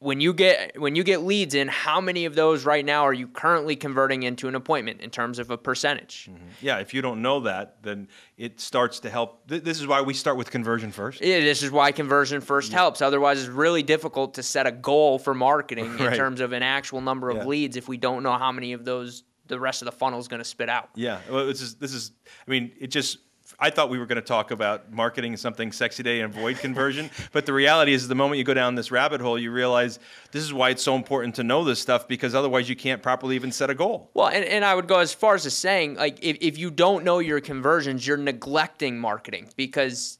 when 0.00 0.20
you 0.20 0.32
get 0.32 0.78
when 0.80 0.94
you 0.94 1.02
get 1.02 1.22
leads 1.22 1.54
in, 1.54 1.66
how 1.66 2.00
many 2.00 2.24
of 2.24 2.34
those 2.36 2.64
right 2.64 2.84
now 2.84 3.02
are 3.02 3.12
you 3.12 3.26
currently 3.26 3.74
converting 3.74 4.22
into 4.22 4.46
an 4.46 4.54
appointment 4.54 5.00
in 5.00 5.10
terms 5.10 5.40
of 5.40 5.50
a 5.50 5.58
percentage? 5.58 6.28
Mm-hmm. 6.30 6.44
Yeah. 6.60 6.78
If 6.78 6.94
you 6.94 7.02
don't 7.02 7.20
know 7.20 7.40
that, 7.40 7.82
then 7.82 8.06
it 8.36 8.60
starts 8.60 9.00
to 9.00 9.10
help. 9.10 9.48
Th- 9.48 9.62
this 9.62 9.80
is 9.80 9.86
why 9.88 10.00
we 10.02 10.14
start 10.14 10.36
with 10.36 10.50
conversion 10.52 10.92
first. 10.92 11.20
Yeah, 11.20 11.40
this 11.40 11.62
is 11.64 11.72
why 11.72 11.90
conversion 11.90 12.40
first 12.40 12.72
helps. 12.72 13.02
Otherwise, 13.02 13.40
it's 13.40 13.48
really 13.48 13.82
difficult 13.82 14.34
to 14.34 14.42
set 14.44 14.66
a 14.68 14.72
goal 14.72 15.18
for 15.18 15.34
marketing 15.34 15.86
in 15.98 16.12
terms 16.14 16.40
of 16.40 16.52
an 16.52 16.62
actual 16.62 17.00
number 17.00 17.28
of 17.30 17.38
Yeah. 17.38 17.44
leads 17.46 17.76
if 17.76 17.88
we 17.88 17.96
don't 17.96 18.22
know 18.22 18.38
how 18.38 18.52
many 18.52 18.72
of 18.74 18.84
those 18.84 19.24
the 19.48 19.58
rest 19.58 19.80
of 19.80 19.86
the 19.86 19.92
funnel 19.92 20.20
is 20.20 20.28
going 20.28 20.40
to 20.40 20.44
spit 20.44 20.68
out. 20.68 20.90
Yeah. 20.94 21.20
Well, 21.30 21.46
this 21.46 21.60
is 21.60 21.74
this 21.76 21.92
is. 21.92 22.12
I 22.46 22.50
mean, 22.50 22.70
it 22.78 22.88
just. 22.88 23.18
I 23.60 23.70
thought 23.70 23.90
we 23.90 23.98
were 23.98 24.06
going 24.06 24.16
to 24.16 24.22
talk 24.22 24.52
about 24.52 24.92
marketing 24.92 25.36
something 25.36 25.72
sexy 25.72 26.04
day 26.04 26.20
and 26.20 26.32
avoid 26.32 26.58
conversion, 26.58 27.10
but 27.32 27.44
the 27.44 27.52
reality 27.52 27.92
is, 27.92 28.06
the 28.06 28.14
moment 28.14 28.38
you 28.38 28.44
go 28.44 28.54
down 28.54 28.76
this 28.76 28.92
rabbit 28.92 29.20
hole, 29.20 29.36
you 29.36 29.50
realize 29.50 29.98
this 30.30 30.44
is 30.44 30.52
why 30.52 30.70
it's 30.70 30.82
so 30.82 30.94
important 30.94 31.34
to 31.36 31.42
know 31.42 31.64
this 31.64 31.80
stuff 31.80 32.06
because 32.06 32.36
otherwise 32.36 32.68
you 32.68 32.76
can't 32.76 33.02
properly 33.02 33.34
even 33.34 33.50
set 33.50 33.68
a 33.68 33.74
goal. 33.74 34.10
Well, 34.14 34.28
and, 34.28 34.44
and 34.44 34.64
I 34.64 34.74
would 34.74 34.86
go 34.86 35.00
as 35.00 35.12
far 35.12 35.34
as 35.34 35.42
to 35.42 35.50
saying, 35.50 35.96
like, 35.96 36.18
if, 36.22 36.36
if 36.40 36.56
you 36.56 36.70
don't 36.70 37.04
know 37.04 37.18
your 37.18 37.40
conversions, 37.40 38.06
you're 38.06 38.16
neglecting 38.16 38.98
marketing 38.98 39.48
because 39.56 40.18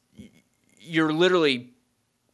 you're 0.77 1.13
literally 1.13 1.69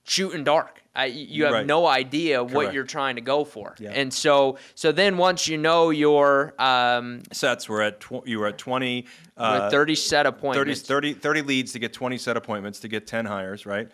shooting 0.05 0.43
dark. 0.43 0.81
I, 0.95 1.05
you 1.05 1.43
have 1.43 1.53
Right. 1.53 1.65
no 1.65 1.85
idea 1.85 2.43
what 2.43 2.73
you're 2.73 2.85
trying 2.85 3.15
to 3.15 3.21
go 3.21 3.43
for. 3.43 3.75
Yeah. 3.79 3.91
And 3.91 4.13
so, 4.13 4.57
so 4.75 4.91
then 4.91 5.17
once 5.17 5.47
you 5.47 5.57
know 5.57 5.89
your 5.89 6.53
um, 6.57 7.21
Sets 7.33 7.67
were 7.67 7.81
at 7.81 7.99
tw- 7.99 8.25
you 8.25 8.39
were 8.39 8.47
at 8.47 8.57
twenty. 8.57 9.05
Uh, 9.37 9.69
30 9.69 9.95
set 9.95 10.25
appointments, 10.25 10.81
30, 10.83 11.13
30 11.15 11.41
leads 11.41 11.73
to 11.73 11.79
get 11.79 11.91
20 11.91 12.17
set 12.17 12.37
appointments 12.37 12.79
to 12.79 12.87
get 12.87 13.05
10 13.05 13.25
hires, 13.25 13.65
right? 13.65 13.89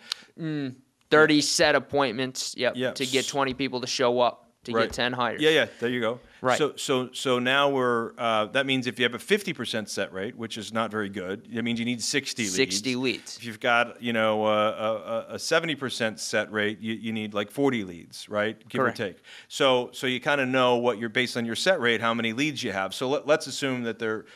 30 1.10 1.40
set 1.40 1.74
appointments, 1.74 2.54
yep, 2.56 2.74
Yeah. 2.76 2.92
to 2.92 3.04
get 3.04 3.26
20 3.26 3.52
people 3.54 3.80
to 3.80 3.86
show 3.88 4.20
up 4.20 4.51
to 4.64 4.72
Right. 4.72 4.84
get 4.84 4.92
10 4.92 5.12
hires. 5.14 5.42
Yeah, 5.42 5.50
yeah, 5.50 5.66
there 5.80 5.90
you 5.90 6.00
go. 6.00 6.20
Right. 6.40 6.56
So, 6.56 6.74
so, 6.76 7.10
so 7.12 7.40
now 7.40 7.68
we're, 7.68 8.12
uh, 8.16 8.46
that 8.46 8.64
means 8.64 8.86
if 8.86 8.96
you 8.98 9.04
have 9.04 9.14
a 9.14 9.18
50% 9.18 9.88
set 9.88 10.12
rate, 10.12 10.36
which 10.36 10.56
is 10.56 10.72
not 10.72 10.90
very 10.90 11.08
good, 11.08 11.52
that 11.52 11.62
means 11.64 11.80
you 11.80 11.84
need 11.84 12.00
60 12.00 12.42
leads. 12.44 12.54
60 12.54 12.94
leads. 12.96 13.36
If 13.38 13.44
you've 13.44 13.58
got, 13.58 14.00
you 14.00 14.12
know, 14.12 14.46
a, 14.46 14.68
a, 14.70 15.26
a 15.30 15.36
70% 15.36 16.18
set 16.20 16.52
rate, 16.52 16.78
you, 16.80 16.94
you 16.94 17.12
need 17.12 17.34
like 17.34 17.50
40 17.50 17.82
leads, 17.82 18.28
right? 18.28 18.56
Give 18.68 18.80
Correct. 18.80 19.00
or 19.00 19.06
take. 19.08 19.22
So, 19.48 19.90
so 19.92 20.06
you 20.06 20.20
kind 20.20 20.40
of 20.40 20.48
know 20.48 20.76
what 20.76 20.98
you're 20.98 21.08
based 21.08 21.36
on 21.36 21.44
your 21.44 21.56
set 21.56 21.80
rate, 21.80 22.00
how 22.00 22.14
many 22.14 22.32
leads 22.32 22.62
you 22.62 22.70
have. 22.70 22.94
So 22.94 23.08
let, 23.08 23.26
let's 23.26 23.48
assume 23.48 23.82
that 23.82 23.98
they're, 23.98 24.26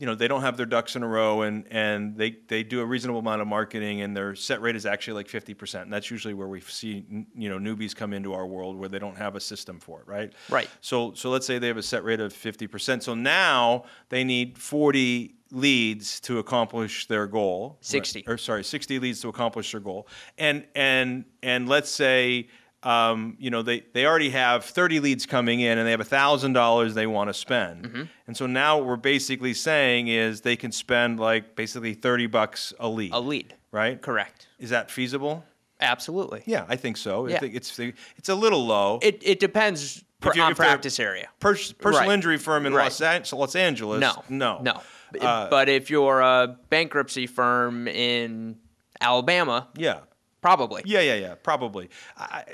you 0.00 0.06
know 0.06 0.14
they 0.14 0.26
don't 0.26 0.40
have 0.40 0.56
their 0.56 0.66
ducks 0.66 0.96
in 0.96 1.02
a 1.02 1.06
row 1.06 1.42
and 1.42 1.66
and 1.70 2.16
they 2.16 2.30
they 2.48 2.62
do 2.62 2.80
a 2.80 2.84
reasonable 2.86 3.20
amount 3.20 3.42
of 3.42 3.46
marketing 3.46 4.00
and 4.00 4.16
their 4.16 4.34
set 4.34 4.60
rate 4.62 4.74
is 4.74 4.86
actually 4.86 5.12
like 5.14 5.28
50% 5.28 5.82
and 5.82 5.92
that's 5.92 6.10
usually 6.10 6.32
where 6.34 6.48
we 6.48 6.60
see 6.62 7.04
you 7.34 7.48
know 7.50 7.58
newbies 7.58 7.94
come 7.94 8.12
into 8.14 8.32
our 8.32 8.46
world 8.46 8.76
where 8.76 8.88
they 8.88 8.98
don't 8.98 9.18
have 9.18 9.36
a 9.36 9.40
system 9.40 9.78
for 9.78 10.00
it 10.00 10.06
right 10.08 10.32
Right. 10.48 10.68
so 10.80 11.12
so 11.14 11.28
let's 11.30 11.46
say 11.46 11.58
they 11.58 11.68
have 11.68 11.76
a 11.76 11.82
set 11.82 12.02
rate 12.02 12.18
of 12.20 12.32
50% 12.32 13.02
so 13.02 13.14
now 13.14 13.84
they 14.08 14.24
need 14.24 14.56
40 14.58 15.34
leads 15.52 16.20
to 16.20 16.38
accomplish 16.38 17.06
their 17.06 17.26
goal 17.26 17.76
60. 17.82 18.20
right? 18.26 18.32
or 18.32 18.38
sorry 18.38 18.64
60 18.64 18.98
leads 19.00 19.20
to 19.20 19.28
accomplish 19.28 19.70
their 19.72 19.80
goal 19.80 20.08
and 20.38 20.64
and 20.74 21.24
and 21.42 21.68
let's 21.68 21.90
say 21.90 22.48
um, 22.82 23.36
you 23.38 23.50
know 23.50 23.62
they, 23.62 23.80
they 23.92 24.06
already 24.06 24.30
have 24.30 24.64
30 24.64 25.00
leads 25.00 25.26
coming 25.26 25.60
in 25.60 25.76
and 25.78 25.86
they 25.86 25.90
have 25.90 26.00
$1000 26.00 26.94
they 26.94 27.06
want 27.06 27.28
to 27.28 27.34
spend 27.34 27.84
Mm-hmm. 27.84 28.02
and 28.26 28.36
so 28.36 28.46
now 28.46 28.78
what 28.78 28.86
we're 28.86 28.96
basically 28.96 29.52
saying 29.54 30.08
is 30.08 30.40
they 30.40 30.56
can 30.56 30.72
spend 30.72 31.20
like 31.20 31.54
basically 31.56 31.94
30 31.94 32.26
bucks 32.26 32.72
a 32.80 32.88
lead 32.88 33.12
A 33.12 33.20
lead. 33.20 33.54
right 33.70 34.00
Correct. 34.00 34.48
is 34.58 34.70
that 34.70 34.90
feasible 34.90 35.44
Absolutely. 35.80 36.42
yeah 36.46 36.64
i 36.68 36.76
think 36.76 36.96
so 36.96 37.26
Yeah. 37.28 37.40
it's 37.42 37.78
it's 37.78 38.28
a 38.28 38.34
little 38.34 38.64
low 38.66 38.98
It, 39.02 39.18
it 39.22 39.40
depends 39.40 40.02
per, 40.20 40.32
on 40.40 40.54
practice 40.54 40.98
area. 41.00 41.28
Pers- 41.38 41.72
personal 41.72 42.08
Right. 42.08 42.14
injury 42.14 42.36
firm 42.38 42.66
in 42.66 42.74
Right. 42.74 42.84
Los, 42.84 43.00
An- 43.00 43.24
Los 43.38 43.56
Angeles 43.56 44.00
No. 44.00 44.22
no 44.28 44.60
No. 44.62 44.80
Uh, 45.20 45.48
but 45.50 45.68
if 45.68 45.90
you're 45.90 46.20
a 46.20 46.56
bankruptcy 46.68 47.26
firm 47.26 47.88
in 47.88 48.56
Alabama, 49.00 49.66
yeah 49.76 50.00
probably. 50.40 50.82
Yeah, 50.84 51.00
yeah, 51.00 51.14
yeah, 51.16 51.34
probably. 51.42 51.90
I, 52.16 52.44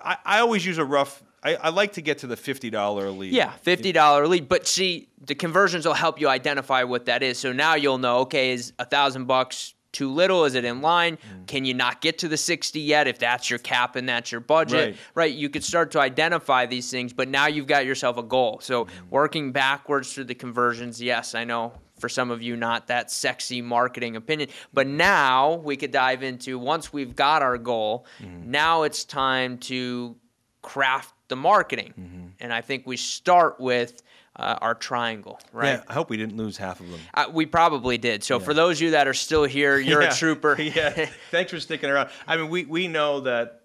I, 0.00 0.16
I 0.24 0.40
always 0.40 0.64
use 0.64 0.78
a 0.78 0.84
rough. 0.84 1.22
I, 1.42 1.56
I 1.56 1.68
like 1.70 1.94
to 1.94 2.02
get 2.02 2.18
to 2.18 2.26
the 2.26 2.36
fifty 2.36 2.68
dollar 2.70 3.10
lead. 3.10 3.32
Yeah, 3.32 3.52
fifty 3.62 3.92
dollar 3.92 4.26
lead. 4.26 4.48
But 4.48 4.66
see, 4.66 5.08
the 5.24 5.34
conversions 5.34 5.86
will 5.86 5.94
help 5.94 6.20
you 6.20 6.28
identify 6.28 6.82
what 6.84 7.06
that 7.06 7.22
is. 7.22 7.38
So 7.38 7.52
now 7.52 7.74
you'll 7.74 7.98
know. 7.98 8.18
Okay, 8.20 8.52
is 8.52 8.72
a 8.78 8.84
thousand 8.84 9.24
bucks 9.26 9.74
too 9.92 10.10
little? 10.12 10.44
Is 10.44 10.54
it 10.54 10.64
in 10.64 10.82
line? 10.82 11.16
Mm. 11.16 11.46
Can 11.46 11.64
you 11.64 11.74
not 11.74 12.00
get 12.00 12.18
to 12.18 12.28
the 12.28 12.36
sixty 12.36 12.80
yet? 12.80 13.08
If 13.08 13.18
that's 13.18 13.48
your 13.48 13.58
cap 13.58 13.96
and 13.96 14.08
that's 14.08 14.30
your 14.30 14.40
budget, 14.42 14.96
Right. 15.14 15.32
You 15.32 15.48
could 15.48 15.64
start 15.64 15.90
to 15.92 16.00
identify 16.00 16.66
these 16.66 16.90
things. 16.90 17.12
But 17.12 17.28
now 17.28 17.46
you've 17.46 17.66
got 17.66 17.86
yourself 17.86 18.16
a 18.18 18.22
goal. 18.22 18.60
So 18.62 18.84
Mm. 18.84 18.90
working 19.10 19.52
backwards 19.52 20.12
through 20.12 20.24
the 20.24 20.34
conversions. 20.34 21.00
Yes, 21.02 21.34
I 21.34 21.44
know. 21.44 21.72
For 22.00 22.08
some 22.08 22.30
of 22.30 22.42
you, 22.42 22.56
not 22.56 22.86
that 22.88 23.10
sexy 23.10 23.62
marketing 23.62 24.16
opinion. 24.16 24.48
But 24.72 24.86
now 24.86 25.54
we 25.54 25.76
could 25.76 25.90
dive 25.92 26.22
into 26.22 26.58
once 26.58 26.92
we've 26.92 27.14
got 27.14 27.42
our 27.42 27.58
goal, 27.58 28.06
Mm. 28.22 28.46
now 28.46 28.82
it's 28.82 29.04
time 29.04 29.58
to 29.58 30.16
craft 30.62 31.14
the 31.28 31.36
marketing. 31.36 31.94
Mm-hmm. 31.98 32.26
And 32.40 32.52
I 32.52 32.60
think 32.60 32.86
we 32.86 32.96
start 32.96 33.60
with 33.60 34.02
uh, 34.36 34.56
our 34.60 34.74
triangle, 34.74 35.38
right? 35.52 35.74
Yeah, 35.74 35.82
I 35.88 35.92
hope 35.92 36.08
we 36.08 36.16
didn't 36.16 36.36
lose 36.36 36.56
half 36.56 36.80
of 36.80 36.88
them. 36.90 37.00
Uh, 37.12 37.26
we 37.32 37.46
probably 37.46 37.98
did. 37.98 38.22
So 38.24 38.38
for 38.40 38.54
those 38.54 38.78
of 38.78 38.82
you 38.82 38.90
that 38.92 39.06
are 39.08 39.14
still 39.14 39.44
here, 39.44 39.78
you're 39.78 40.02
Yeah. 40.02 40.12
a 40.12 40.14
trooper. 40.14 40.56
yeah, 40.60 41.06
thanks 41.30 41.50
for 41.50 41.60
sticking 41.60 41.90
around. 41.90 42.08
I 42.26 42.36
mean, 42.36 42.48
we, 42.48 42.64
we 42.64 42.88
know 42.88 43.20
that 43.20 43.59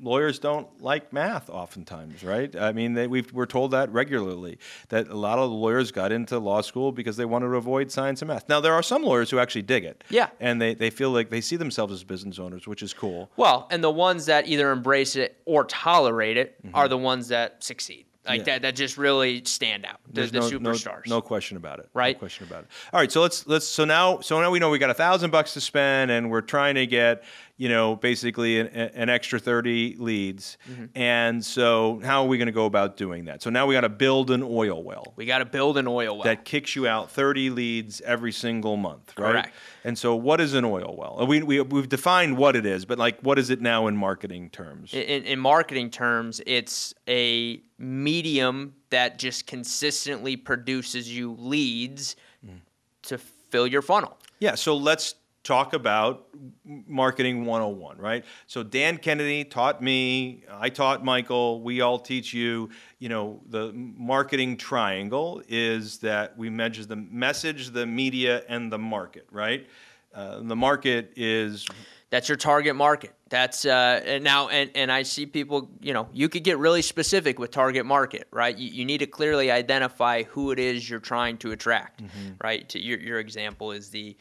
lawyers 0.00 0.38
don't 0.38 0.80
like 0.82 1.12
math 1.12 1.50
oftentimes, 1.50 2.22
right? 2.24 2.54
I 2.56 2.72
mean, 2.72 2.94
they, 2.94 3.06
we've, 3.06 3.32
we're 3.32 3.46
told 3.46 3.70
that 3.72 3.90
regularly 3.92 4.58
that 4.88 5.08
a 5.08 5.16
lot 5.16 5.38
of 5.38 5.50
lawyers 5.50 5.90
got 5.90 6.12
into 6.12 6.38
law 6.38 6.60
school 6.60 6.92
because 6.92 7.16
they 7.16 7.24
wanted 7.24 7.46
to 7.48 7.56
avoid 7.56 7.90
science 7.90 8.22
and 8.22 8.28
math. 8.28 8.48
Now, 8.48 8.60
there 8.60 8.74
are 8.74 8.82
some 8.82 9.02
lawyers 9.02 9.30
who 9.30 9.38
actually 9.38 9.62
dig 9.62 9.84
it. 9.84 10.04
Yeah. 10.10 10.28
And 10.40 10.60
they, 10.60 10.74
they 10.74 10.90
feel 10.90 11.10
like 11.10 11.30
they 11.30 11.40
see 11.40 11.56
themselves 11.56 11.92
as 11.92 12.04
business 12.04 12.38
owners, 12.38 12.66
which 12.66 12.82
is 12.82 12.92
cool. 12.94 13.30
Well, 13.36 13.66
and 13.70 13.82
the 13.82 13.90
ones 13.90 14.26
that 14.26 14.46
either 14.48 14.70
embrace 14.70 15.16
it 15.16 15.40
or 15.44 15.64
tolerate 15.64 16.36
it 16.36 16.56
are 16.74 16.88
the 16.88 16.98
ones 16.98 17.28
that 17.28 17.62
succeed. 17.64 18.04
Like 18.26 18.40
Mm-hmm. 18.42 18.48
Yeah. 18.48 18.54
that, 18.56 18.62
that 18.62 18.76
just 18.76 18.98
really 18.98 19.42
stand 19.46 19.86
out. 19.86 20.00
The, 20.08 20.12
There's 20.26 20.30
the 20.32 20.40
no, 20.40 20.58
no- 20.58 20.70
superstars. 20.72 21.06
No, 21.06 21.22
question 21.22 21.56
about 21.56 21.78
it. 21.78 21.88
Right? 21.94 22.14
No 22.14 22.18
question 22.18 22.46
about 22.46 22.64
it. 22.64 22.68
All 22.92 23.00
right, 23.00 23.10
so 23.10 23.22
let's 23.22 23.46
let's 23.46 23.66
so 23.66 23.86
now 23.86 24.20
so 24.20 24.38
now 24.42 24.50
we 24.50 24.58
know 24.58 24.68
we 24.68 24.78
got 24.78 24.90
a 24.90 24.94
thousand 24.94 25.30
bucks 25.30 25.54
to 25.54 25.62
spend, 25.62 26.10
and 26.10 26.30
we're 26.30 26.42
trying 26.42 26.74
to 26.74 26.86
get 26.86 27.24
you 27.58 27.68
know 27.68 27.96
basically 27.96 28.60
an, 28.60 28.68
an 28.68 29.08
extra 29.10 29.38
thirty 29.38 29.94
leads, 29.98 30.56
Mm-hmm. 30.70 30.84
and 30.94 31.44
so 31.44 32.00
how 32.02 32.22
are 32.22 32.28
we 32.28 32.38
going 32.38 32.46
to 32.46 32.52
go 32.52 32.64
about 32.66 32.96
doing 32.96 33.26
that? 33.26 33.42
So 33.42 33.50
now 33.50 33.66
we 33.66 33.74
got 33.74 33.82
to 33.82 33.88
build 33.88 34.30
an 34.30 34.42
oil 34.42 34.82
well 34.82 35.12
We 35.16 35.26
got 35.26 35.38
to 35.38 35.44
build 35.44 35.76
an 35.76 35.86
oil 35.86 36.14
well. 36.16 36.24
that 36.24 36.44
kicks 36.44 36.74
you 36.76 36.86
out 36.86 37.10
thirty 37.10 37.50
leads 37.50 38.00
every 38.02 38.32
single 38.32 38.76
month, 38.76 39.12
right? 39.18 39.32
Correct. 39.32 39.54
And 39.84 39.98
so 39.98 40.14
what 40.14 40.40
is 40.40 40.54
an 40.54 40.64
oil 40.64 40.94
well? 40.98 41.16
And 41.20 41.28
we, 41.28 41.42
we 41.42 41.60
we've 41.60 41.88
defined 41.88 42.36
what 42.38 42.56
it 42.56 42.64
is, 42.64 42.84
but 42.84 42.98
like 42.98 43.20
what 43.22 43.38
is 43.38 43.50
it 43.50 43.60
now 43.60 43.86
in 43.88 43.96
marketing 43.96 44.50
terms? 44.50 44.94
in, 44.94 45.24
in 45.24 45.38
marketing 45.38 45.90
terms, 45.90 46.40
it's 46.46 46.94
a 47.08 47.60
medium 47.78 48.74
that 48.90 49.18
just 49.18 49.46
consistently 49.46 50.36
produces 50.36 51.14
you 51.14 51.34
leads 51.38 52.16
Mm. 52.46 52.60
to 53.02 53.18
fill 53.18 53.66
your 53.66 53.82
funnel. 53.82 54.16
Yeah, 54.38 54.54
so 54.54 54.76
let's 54.76 55.16
talk 55.48 55.72
about 55.72 56.26
marketing 56.64 57.46
101, 57.46 57.96
right? 57.96 58.22
So 58.46 58.62
Dan 58.62 58.98
Kennedy 58.98 59.44
taught 59.44 59.82
me, 59.82 60.44
I 60.50 60.68
taught 60.68 61.02
Michael, 61.02 61.62
we 61.62 61.80
all 61.80 61.98
teach 61.98 62.34
you, 62.34 62.68
you 62.98 63.08
know, 63.08 63.40
the 63.48 63.72
marketing 63.72 64.58
triangle 64.58 65.42
is 65.48 65.98
that 66.00 66.36
we 66.36 66.50
measure 66.50 66.84
the 66.84 66.96
message, 66.96 67.70
the 67.70 67.86
media, 67.86 68.42
and 68.46 68.70
the 68.70 68.78
market, 68.78 69.26
right? 69.30 69.66
Uh, 70.14 70.40
the 70.42 70.56
market 70.56 71.14
is 71.16 71.66
That's 72.10 72.28
your 72.28 72.36
target 72.36 72.76
market. 72.76 73.14
That's 73.30 73.64
uh, 73.64 74.02
and 74.04 74.22
now, 74.22 74.48
and, 74.48 74.70
and 74.74 74.92
I 74.92 75.02
see 75.02 75.24
people. 75.26 75.70
You 75.80 75.92
know, 75.92 76.08
you 76.12 76.28
could 76.28 76.44
get 76.44 76.58
really 76.58 76.80
specific 76.82 77.38
with 77.38 77.50
target 77.50 77.84
market, 77.86 78.26
right? 78.30 78.56
You, 78.56 78.68
you 78.70 78.84
need 78.86 78.98
to 78.98 79.06
clearly 79.06 79.50
identify 79.50 80.22
who 80.24 80.50
it 80.50 80.58
is 80.58 80.88
you're 80.88 80.98
trying 81.00 81.36
to 81.38 81.52
attract, 81.52 82.02
Mm-hmm. 82.02 82.32
right? 82.42 82.68
To 82.70 82.78
your 82.78 82.98
your 82.98 83.18
example 83.18 83.72
is 83.72 83.90
the 83.90 84.16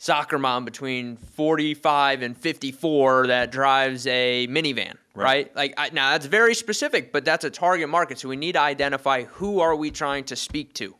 soccer 0.00 0.38
mom 0.38 0.64
between 0.64 1.16
45 1.16 2.22
and 2.22 2.36
54 2.36 3.26
that 3.26 3.52
drives 3.52 4.06
a 4.06 4.46
minivan, 4.48 4.94
right? 5.14 5.54
Like 5.54 5.74
I, 5.76 5.90
now 5.90 6.12
that's 6.12 6.24
very 6.24 6.54
specific, 6.54 7.12
but 7.12 7.24
that's 7.26 7.44
a 7.44 7.50
target 7.50 7.88
market. 7.90 8.18
So 8.18 8.28
we 8.28 8.36
need 8.36 8.52
to 8.52 8.62
identify 8.62 9.24
who 9.24 9.60
are 9.60 9.76
we 9.76 9.90
trying 9.90 10.24
to 10.24 10.36
speak 10.36 10.72
to. 10.74 10.96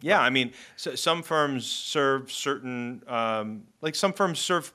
Yeah, 0.00 0.20
I 0.20 0.30
mean, 0.30 0.50
so, 0.74 0.96
some 0.96 1.22
firms 1.22 1.64
serve 1.64 2.32
certain, 2.32 3.04
um, 3.06 3.62
like 3.80 3.94
some 3.94 4.12
firms 4.12 4.40
serve 4.40 4.72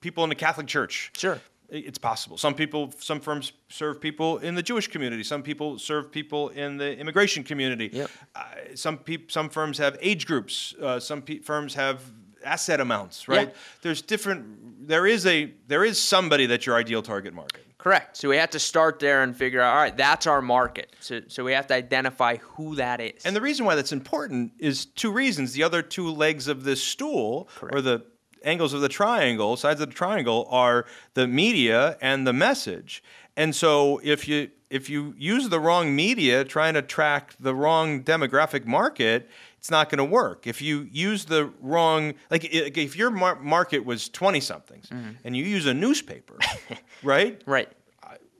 people 0.00 0.24
in 0.24 0.28
the 0.28 0.34
Catholic 0.34 0.66
Church. 0.66 1.10
Sure. 1.16 1.40
It's 1.70 1.96
possible. 1.96 2.36
Some 2.36 2.52
people, 2.52 2.92
some 2.98 3.18
firms 3.18 3.52
serve 3.70 3.98
people 3.98 4.36
in 4.38 4.54
the 4.54 4.62
Jewish 4.62 4.88
community. 4.88 5.24
Some 5.24 5.42
people 5.42 5.78
serve 5.78 6.12
people 6.12 6.50
in 6.50 6.76
the 6.76 6.98
immigration 6.98 7.44
community. 7.44 7.88
Yep. 7.90 8.10
Uh, 8.34 8.42
some 8.74 8.98
peop, 8.98 9.32
some 9.32 9.48
firms 9.48 9.78
have 9.78 9.96
age 10.02 10.26
groups. 10.26 10.74
Uh, 10.82 11.00
some 11.00 11.22
pe- 11.22 11.38
firms 11.38 11.72
have 11.72 12.02
asset 12.46 12.80
amounts. 12.80 13.28
Right. 13.28 13.48
Yeah. 13.48 13.54
There's 13.82 14.02
different. 14.02 14.88
There 14.88 15.06
is 15.06 15.26
a 15.26 15.52
there 15.66 15.84
is 15.84 16.00
somebody 16.00 16.46
that's 16.46 16.66
your 16.66 16.76
ideal 16.76 17.02
target 17.02 17.34
market. 17.34 17.66
Correct. 17.78 18.16
So 18.16 18.28
we 18.28 18.36
have 18.38 18.50
to 18.50 18.58
start 18.58 18.98
there 18.98 19.22
and 19.22 19.36
figure 19.36 19.60
out, 19.60 19.72
all 19.72 19.80
right, 19.80 19.96
that's 19.96 20.26
our 20.26 20.42
market. 20.42 20.96
So, 20.98 21.20
so 21.28 21.44
we 21.44 21.52
have 21.52 21.68
to 21.68 21.74
identify 21.74 22.34
who 22.36 22.74
that 22.74 23.00
is. 23.00 23.24
And 23.24 23.36
the 23.36 23.40
reason 23.40 23.64
why 23.64 23.76
that's 23.76 23.92
important 23.92 24.54
is 24.58 24.86
two 24.86 25.12
reasons. 25.12 25.52
The 25.52 25.62
other 25.62 25.82
two 25.82 26.10
legs 26.10 26.48
of 26.48 26.64
this 26.64 26.82
stool, 26.82 27.48
or 27.62 27.80
the 27.80 28.04
angles 28.44 28.72
of 28.72 28.80
the 28.80 28.88
triangle, 28.88 29.56
sides 29.56 29.80
of 29.80 29.88
the 29.88 29.94
triangle, 29.94 30.46
are 30.50 30.86
the 31.14 31.26
media 31.26 31.96
and 32.00 32.26
the 32.26 32.32
message. 32.32 33.02
And 33.36 33.54
so 33.54 34.00
if 34.02 34.26
you 34.26 34.50
if 34.68 34.90
you 34.90 35.14
use 35.16 35.48
the 35.48 35.60
wrong 35.60 35.94
media 35.94 36.44
trying 36.44 36.74
to 36.74 36.82
track 36.82 37.34
the 37.38 37.54
wrong 37.54 38.02
demographic 38.02 38.66
market, 38.66 39.30
it's 39.58 39.70
not 39.70 39.88
going 39.90 39.98
to 39.98 40.04
work. 40.04 40.46
If 40.46 40.60
you 40.60 40.88
use 40.90 41.24
the 41.24 41.52
wrong, 41.60 42.14
like 42.30 42.44
if 42.44 42.96
your 42.96 43.10
mar- 43.10 43.40
market 43.40 43.84
was 43.84 44.08
20 44.08 44.40
somethings 44.40 44.88
mm-hmm. 44.88 45.10
and 45.24 45.36
you 45.36 45.44
use 45.44 45.66
a 45.66 45.74
newspaper, 45.74 46.38
right? 47.02 47.40
right. 47.46 47.68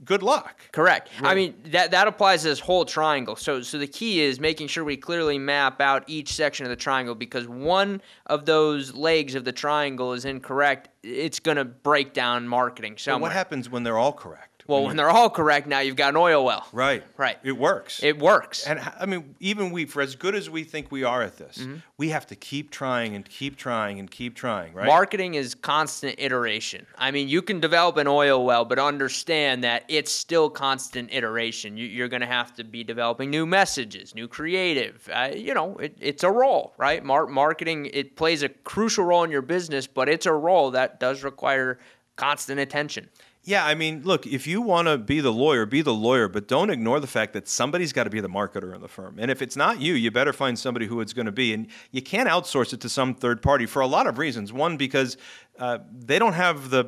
Good 0.04 0.22
luck. 0.22 0.60
Correct. 0.72 1.08
I 1.22 1.34
mean 1.34 1.54
that 1.66 1.90
that 1.92 2.06
applies 2.06 2.42
to 2.42 2.48
this 2.48 2.60
whole 2.60 2.84
triangle. 2.84 3.34
So 3.34 3.62
so 3.62 3.78
the 3.78 3.86
key 3.86 4.20
is 4.20 4.38
making 4.38 4.68
sure 4.68 4.84
we 4.84 4.96
clearly 4.96 5.38
map 5.38 5.80
out 5.80 6.04
each 6.06 6.32
section 6.32 6.66
of 6.66 6.70
the 6.70 6.76
triangle 6.76 7.14
because 7.14 7.48
one 7.48 8.02
of 8.26 8.44
those 8.44 8.94
legs 8.94 9.34
of 9.34 9.44
the 9.44 9.52
triangle 9.52 10.12
is 10.12 10.24
incorrect, 10.24 10.90
it's 11.02 11.40
going 11.40 11.56
to 11.56 11.64
break 11.64 12.12
down 12.12 12.46
marketing 12.46 12.96
But 13.14 13.22
what 13.22 13.32
happens 13.32 13.70
when 13.70 13.84
they're 13.84 13.98
all 13.98 14.12
correct? 14.12 14.55
Well, 14.66 14.85
when 14.85 14.96
they're 14.96 15.11
all 15.11 15.30
correct, 15.30 15.66
now 15.66 15.80
you've 15.80 15.96
got 15.96 16.11
an 16.11 16.16
oil 16.16 16.44
well. 16.44 16.66
Right. 16.73 17.02
Right. 17.16 17.38
It 17.42 17.52
works. 17.52 18.02
It 18.02 18.18
works. 18.18 18.66
And 18.66 18.80
I 18.99 19.06
mean, 19.06 19.35
even 19.40 19.70
we, 19.70 19.85
for 19.87 20.02
as 20.02 20.14
good 20.16 20.35
as 20.35 20.49
we 20.50 20.64
think 20.64 20.90
we 20.90 21.04
are 21.04 21.23
at 21.23 21.37
this, 21.38 21.58
Mm-hmm. 21.58 21.76
we 21.96 22.08
have 22.11 22.26
to 22.26 22.37
keep 22.37 22.70
trying 22.70 23.14
and 23.14 23.28
keep 23.28 23.56
trying 23.56 23.99
and 23.99 24.11
keep 24.11 24.35
trying, 24.35 24.75
right? 24.75 24.87
Marketing 24.87 25.35
is 25.35 25.54
constant 25.54 26.16
iteration. 26.18 26.87
I 26.99 27.11
mean, 27.11 27.28
you 27.28 27.40
can 27.42 27.61
develop 27.61 27.96
an 27.96 28.06
oil 28.08 28.44
well, 28.44 28.64
but 28.64 28.78
understand 28.78 29.64
that 29.64 29.85
it's 29.88 30.12
still 30.12 30.50
constant 30.50 31.11
iteration. 31.12 31.76
You, 31.76 31.87
you're 31.87 32.08
going 32.08 32.20
to 32.20 32.26
have 32.26 32.54
to 32.56 32.64
be 32.64 32.85
developing 32.85 33.30
new 33.30 33.46
messages, 33.46 34.14
new 34.14 34.28
creative. 34.28 35.08
Uh, 35.12 35.30
you 35.35 35.54
know, 35.54 35.76
it, 35.78 35.96
it's 36.00 36.25
a 36.25 36.30
role, 36.30 36.75
right? 36.76 37.02
Mar- 37.04 37.26
marketing 37.26 37.87
it 37.92 38.16
plays 38.16 38.42
a 38.42 38.49
crucial 38.49 39.04
role 39.04 39.25
in 39.25 39.30
your 39.30 39.42
business, 39.42 39.87
but 39.87 40.08
it's 40.08 40.26
a 40.26 40.32
role 40.32 40.70
that 40.73 41.00
does 41.00 41.23
require 41.25 41.78
constant 42.16 42.58
attention. 42.61 43.08
Yeah, 43.48 43.64
I 43.64 43.76
mean, 43.76 44.02
look, 44.02 44.26
if 44.26 44.48
you 44.48 44.60
want 44.60 44.88
to 44.88 44.98
be 44.98 45.20
the 45.20 45.32
lawyer, 45.32 45.66
be 45.66 45.80
the 45.80 45.94
lawyer, 45.94 46.26
but 46.26 46.48
don't 46.48 46.68
ignore 46.68 46.98
the 46.98 47.06
fact 47.06 47.32
that 47.34 47.46
somebody's 47.46 47.92
got 47.92 48.02
to 48.02 48.10
be 48.10 48.18
the 48.18 48.28
marketer 48.28 48.74
in 48.74 48.80
the 48.80 48.88
firm. 48.88 49.18
And 49.20 49.30
if 49.30 49.40
it's 49.40 49.56
not 49.56 49.80
you, 49.80 49.94
you 49.94 50.10
better 50.10 50.32
find 50.32 50.58
somebody 50.58 50.86
who 50.86 51.00
it's 51.00 51.12
going 51.12 51.26
to 51.26 51.32
be. 51.32 51.54
And 51.54 51.68
you 51.92 52.02
can't 52.02 52.28
outsource 52.28 52.72
it 52.72 52.80
to 52.80 52.88
some 52.88 53.14
third 53.14 53.42
party 53.42 53.64
for 53.64 53.80
a 53.82 53.86
lot 53.86 54.08
of 54.08 54.18
reasons. 54.18 54.52
One, 54.52 54.76
because 54.76 55.16
uh, 55.60 55.78
they 55.96 56.18
don't 56.18 56.32
have 56.32 56.70
the 56.70 56.86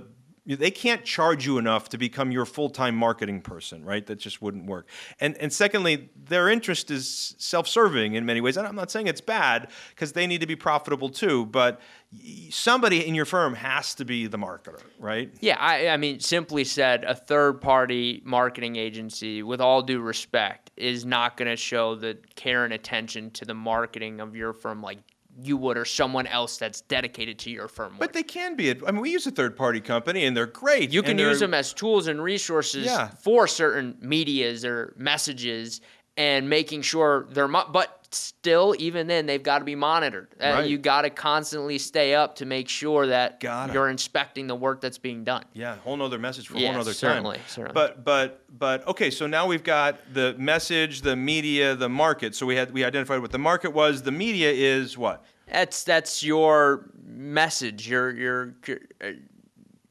they 0.57 0.71
can't 0.71 1.05
charge 1.05 1.47
you 1.47 1.59
enough 1.59 1.89
to 1.91 1.99
become 1.99 2.31
your 2.31 2.45
full-time 2.45 2.95
marketing 2.95 3.41
person 3.41 3.85
right? 3.85 4.07
That 4.07 4.17
just 4.17 4.43
wouldn't 4.43 4.67
work. 4.67 4.89
And 5.21 5.37
and 5.39 5.53
secondly 5.53 6.11
their 6.17 6.49
interest 6.49 6.91
is 6.91 7.35
self-serving 7.39 8.15
in 8.15 8.25
many 8.27 8.41
ways. 8.41 8.57
And 8.57 8.67
i'm 8.67 8.77
not 8.77 8.91
saying 8.91 9.07
it's 9.07 9.21
bad 9.21 9.69
because 9.91 10.13
they 10.13 10.27
need 10.27 10.41
to 10.41 10.47
be 10.47 10.57
profitable 10.57 11.09
too 11.09 11.47
but 11.47 11.81
somebody 12.51 13.07
in 13.07 13.15
your 13.15 13.27
firm 13.27 13.55
has 13.55 13.95
to 13.97 14.05
be 14.05 14.27
the 14.27 14.39
marketer 14.39 14.81
right? 14.99 15.31
Yeah 15.41 15.57
i, 15.59 15.89
I 15.89 15.97
mean 15.97 16.21
simply 16.21 16.65
said 16.65 17.05
a 17.05 17.15
third-party 17.15 18.23
marketing 18.25 18.77
agency 18.77 19.43
with 19.43 19.61
all 19.61 19.83
due 19.83 20.01
respect 20.01 20.71
is 20.77 21.05
not 21.05 21.37
going 21.37 21.51
to 21.51 21.57
show 21.57 21.95
the 21.95 22.19
care 22.37 22.65
and 22.65 22.73
attention 22.73 23.31
to 23.33 23.45
the 23.45 23.55
marketing 23.55 24.21
of 24.21 24.37
your 24.37 24.53
firm 24.53 24.83
like 24.83 24.99
you 25.43 25.57
would 25.57 25.77
or 25.77 25.85
someone 25.85 26.27
else 26.27 26.57
that's 26.57 26.81
dedicated 26.83 27.39
to 27.41 27.51
your 27.51 27.69
firm 27.69 27.93
would. 27.93 28.01
But 28.01 28.13
they 28.13 28.23
can 28.23 28.57
be. 28.57 28.71
I 28.71 28.91
mean, 28.91 29.01
we 29.01 29.11
use 29.11 29.27
a 29.27 29.31
third 29.31 29.57
party 29.57 29.81
company 29.81 30.25
and 30.25 30.37
they're 30.37 30.47
great. 30.47 30.91
You 30.91 31.03
can 31.03 31.19
use 31.19 31.41
them 31.41 31.55
as 31.55 31.73
tools 31.73 32.09
and 32.09 32.23
resources 32.23 32.87
yeah. 32.87 33.09
for 33.09 33.47
certain 33.47 33.97
medias 34.01 34.65
or 34.65 34.95
messages 34.97 35.81
and 36.17 36.51
making 36.51 36.83
sure 36.83 37.29
they're, 37.31 37.47
mo- 37.47 37.69
but 37.73 37.98
still, 38.15 38.75
even 38.79 39.07
then, 39.07 39.27
they've 39.27 39.43
got 39.43 39.59
to 39.59 39.65
be 39.65 39.75
monitored. 39.75 40.29
Uh, 40.41 40.65
you 40.67 40.79
got 40.79 41.03
to 41.03 41.11
constantly 41.11 41.79
stay 41.79 42.15
up 42.15 42.37
to 42.37 42.47
make 42.47 42.69
sure 42.69 43.07
that 43.07 43.41
got 43.41 43.73
you're 43.73 43.89
inspecting 43.89 44.47
the 44.47 44.55
work 44.55 44.81
that's 44.81 44.99
being 44.99 45.25
done. 45.25 45.45
Yeah, 45.53 45.77
whole 45.77 45.97
nother 45.97 46.19
message 46.19 46.49
for 46.49 46.59
yeah, 46.59 46.69
whole 46.69 46.79
nother 46.79 46.93
certainly, 46.93 47.37
time. 47.37 47.47
Certainly. 47.49 47.75
But 47.75 48.05
but 48.05 48.43
but 48.59 48.87
okay, 48.87 49.11
so 49.11 49.27
now 49.27 49.47
we've 49.47 49.65
got 49.65 49.99
the 50.13 50.35
message, 50.39 51.03
the 51.03 51.17
media, 51.17 51.75
the 51.75 51.89
market. 51.89 52.35
So 52.35 52.47
we 52.47 52.57
had 52.57 52.73
we 52.73 52.85
identified 52.85 53.21
what 53.21 53.33
the 53.33 53.39
market 53.39 53.73
was. 53.73 54.03
The 54.03 54.13
media 54.13 54.51
is 54.51 54.97
what? 54.97 55.25
That's 55.47 55.85
that's 55.85 56.23
your 56.23 56.91
message. 57.05 57.89
Your 57.89 58.11
your. 58.17 58.55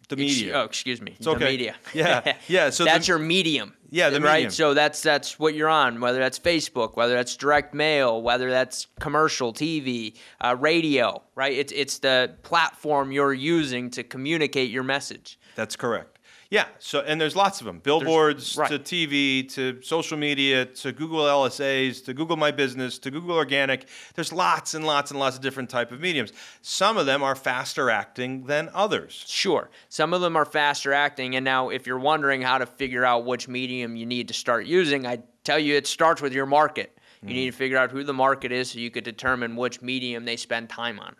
The 0.09 0.15
media. 0.15 0.53
oh, 0.55 0.63
excuse 0.63 1.01
me. 1.01 1.11
It's 1.17 1.25
the 1.25 1.31
okay. 1.31 1.45
media. 1.45 1.75
Yeah, 1.93 2.35
yeah. 2.47 2.69
So 2.69 2.85
that's 2.85 3.07
the, 3.07 3.11
your 3.11 3.19
medium. 3.19 3.73
Yeah, 3.89 4.09
the 4.09 4.21
right. 4.21 4.35
medium. 4.35 4.51
So 4.51 4.73
that's 4.73 5.01
that's 5.01 5.37
what 5.37 5.53
you're 5.53 5.69
on. 5.69 5.99
Whether 5.99 6.19
that's 6.19 6.39
Facebook, 6.39 6.95
whether 6.95 7.13
that's 7.13 7.35
direct 7.35 7.73
mail, 7.73 8.21
whether 8.21 8.49
that's 8.49 8.87
commercial 8.99 9.53
TV, 9.53 10.15
uh, 10.39 10.55
radio. 10.57 11.21
Right. 11.35 11.53
It's 11.53 11.73
it's 11.73 11.99
the 11.99 12.35
platform 12.43 13.11
you're 13.11 13.33
using 13.33 13.89
to 13.91 14.03
communicate 14.03 14.69
your 14.69 14.83
message. 14.83 15.37
That's 15.55 15.75
correct. 15.75 16.16
Yeah. 16.49 16.65
So 16.79 17.01
and 17.01 17.19
there's 17.19 17.35
lots 17.35 17.59
of 17.59 17.65
them: 17.65 17.79
billboards 17.79 18.55
right. 18.55 18.69
to 18.69 18.79
TV 18.79 19.51
to 19.53 19.81
social 19.81 20.17
media 20.17 20.65
to 20.65 20.91
Google 20.91 21.19
LSAs 21.19 22.03
to 22.05 22.13
Google 22.13 22.37
My 22.37 22.51
Business 22.51 22.97
to 22.99 23.11
Google 23.11 23.35
Organic. 23.35 23.87
There's 24.15 24.31
lots 24.31 24.73
and 24.73 24.85
lots 24.85 25.11
and 25.11 25.19
lots 25.19 25.35
of 25.35 25.41
different 25.41 25.69
type 25.69 25.91
of 25.91 25.99
mediums. 25.99 26.31
Some 26.61 26.97
of 26.97 27.05
them 27.05 27.21
are 27.21 27.35
faster 27.35 27.89
acting 27.89 28.45
than 28.45 28.69
others. 28.73 29.25
Sure. 29.27 29.69
Some 29.89 30.13
of 30.13 30.21
them 30.21 30.35
are 30.35 30.45
faster 30.45 30.93
acting. 30.93 31.35
And 31.35 31.43
now, 31.43 31.69
if 31.69 31.85
you're 31.85 31.99
wondering 31.99 32.41
how 32.41 32.57
to 32.57 32.65
figure 32.65 33.03
out 33.03 33.25
which 33.25 33.47
medium 33.47 33.95
you 33.95 34.05
need 34.05 34.29
to 34.29 34.33
start 34.33 34.65
using, 34.65 35.05
I 35.05 35.19
tell 35.43 35.59
you 35.59 35.75
it 35.75 35.87
starts 35.87 36.21
with 36.21 36.33
your 36.33 36.45
market. 36.45 36.97
You 37.21 37.29
mm. 37.29 37.33
need 37.33 37.45
to 37.51 37.57
figure 37.57 37.77
out 37.77 37.91
who 37.91 38.03
the 38.03 38.13
market 38.13 38.51
is 38.51 38.71
so 38.71 38.79
you 38.79 38.91
could 38.91 39.03
determine 39.03 39.55
which 39.55 39.81
medium 39.81 40.25
they 40.25 40.37
spend 40.37 40.69
time 40.69 40.99
on. 40.99 41.15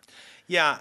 Yeah, 0.46 0.78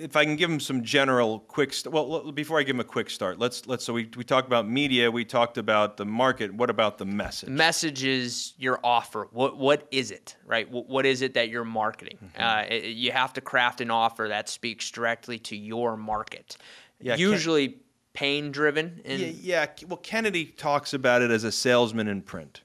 if 0.00 0.16
I 0.16 0.24
can 0.24 0.36
give 0.36 0.50
him 0.50 0.60
some 0.60 0.82
general 0.82 1.40
quick, 1.40 1.72
st- 1.72 1.92
well, 1.92 2.32
before 2.32 2.58
I 2.58 2.62
give 2.62 2.76
him 2.76 2.80
a 2.80 2.84
quick 2.84 3.10
start, 3.10 3.38
let's 3.38 3.66
let's. 3.66 3.84
So 3.84 3.92
we 3.92 4.08
we 4.16 4.24
talked 4.24 4.46
about 4.46 4.68
media, 4.68 5.10
we 5.10 5.24
talked 5.24 5.58
about 5.58 5.96
the 5.96 6.04
market. 6.04 6.52
What 6.54 6.70
about 6.70 6.98
the 6.98 7.04
message? 7.04 7.48
Message 7.48 8.04
is 8.04 8.54
your 8.58 8.80
offer. 8.82 9.28
What 9.32 9.58
what 9.58 9.86
is 9.90 10.10
it, 10.10 10.36
right? 10.46 10.70
What, 10.70 10.88
what 10.88 11.06
is 11.06 11.22
it 11.22 11.34
that 11.34 11.48
you're 11.48 11.64
marketing? 11.64 12.18
Mm-hmm. 12.22 12.42
Uh, 12.42 12.74
it, 12.74 12.84
you 12.96 13.12
have 13.12 13.32
to 13.34 13.40
craft 13.40 13.80
an 13.80 13.90
offer 13.90 14.26
that 14.28 14.48
speaks 14.48 14.90
directly 14.90 15.38
to 15.40 15.56
your 15.56 15.96
market. 15.96 16.56
Yeah, 17.00 17.16
usually 17.16 17.78
pain 18.12 18.50
driven. 18.50 19.00
Yeah, 19.04 19.16
yeah. 19.16 19.66
Well, 19.86 19.98
Kennedy 19.98 20.46
talks 20.46 20.94
about 20.94 21.22
it 21.22 21.30
as 21.30 21.44
a 21.44 21.52
salesman 21.52 22.08
in 22.08 22.22
print. 22.22 22.62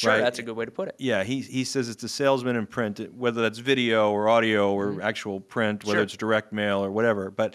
Sure, 0.00 0.12
right? 0.12 0.20
that's 0.20 0.38
a 0.38 0.42
good 0.42 0.56
way 0.56 0.64
to 0.64 0.70
put 0.70 0.88
it. 0.88 0.94
Yeah, 0.98 1.24
he, 1.24 1.40
he 1.40 1.62
says 1.62 1.90
it's 1.90 2.02
a 2.02 2.08
salesman 2.08 2.56
in 2.56 2.66
print, 2.66 3.14
whether 3.14 3.42
that's 3.42 3.58
video 3.58 4.10
or 4.10 4.30
audio 4.30 4.72
or 4.72 4.92
mm-hmm. 4.92 5.02
actual 5.02 5.40
print, 5.40 5.84
whether 5.84 5.98
sure. 5.98 6.02
it's 6.04 6.16
direct 6.16 6.54
mail 6.54 6.82
or 6.82 6.90
whatever. 6.90 7.30
But 7.30 7.54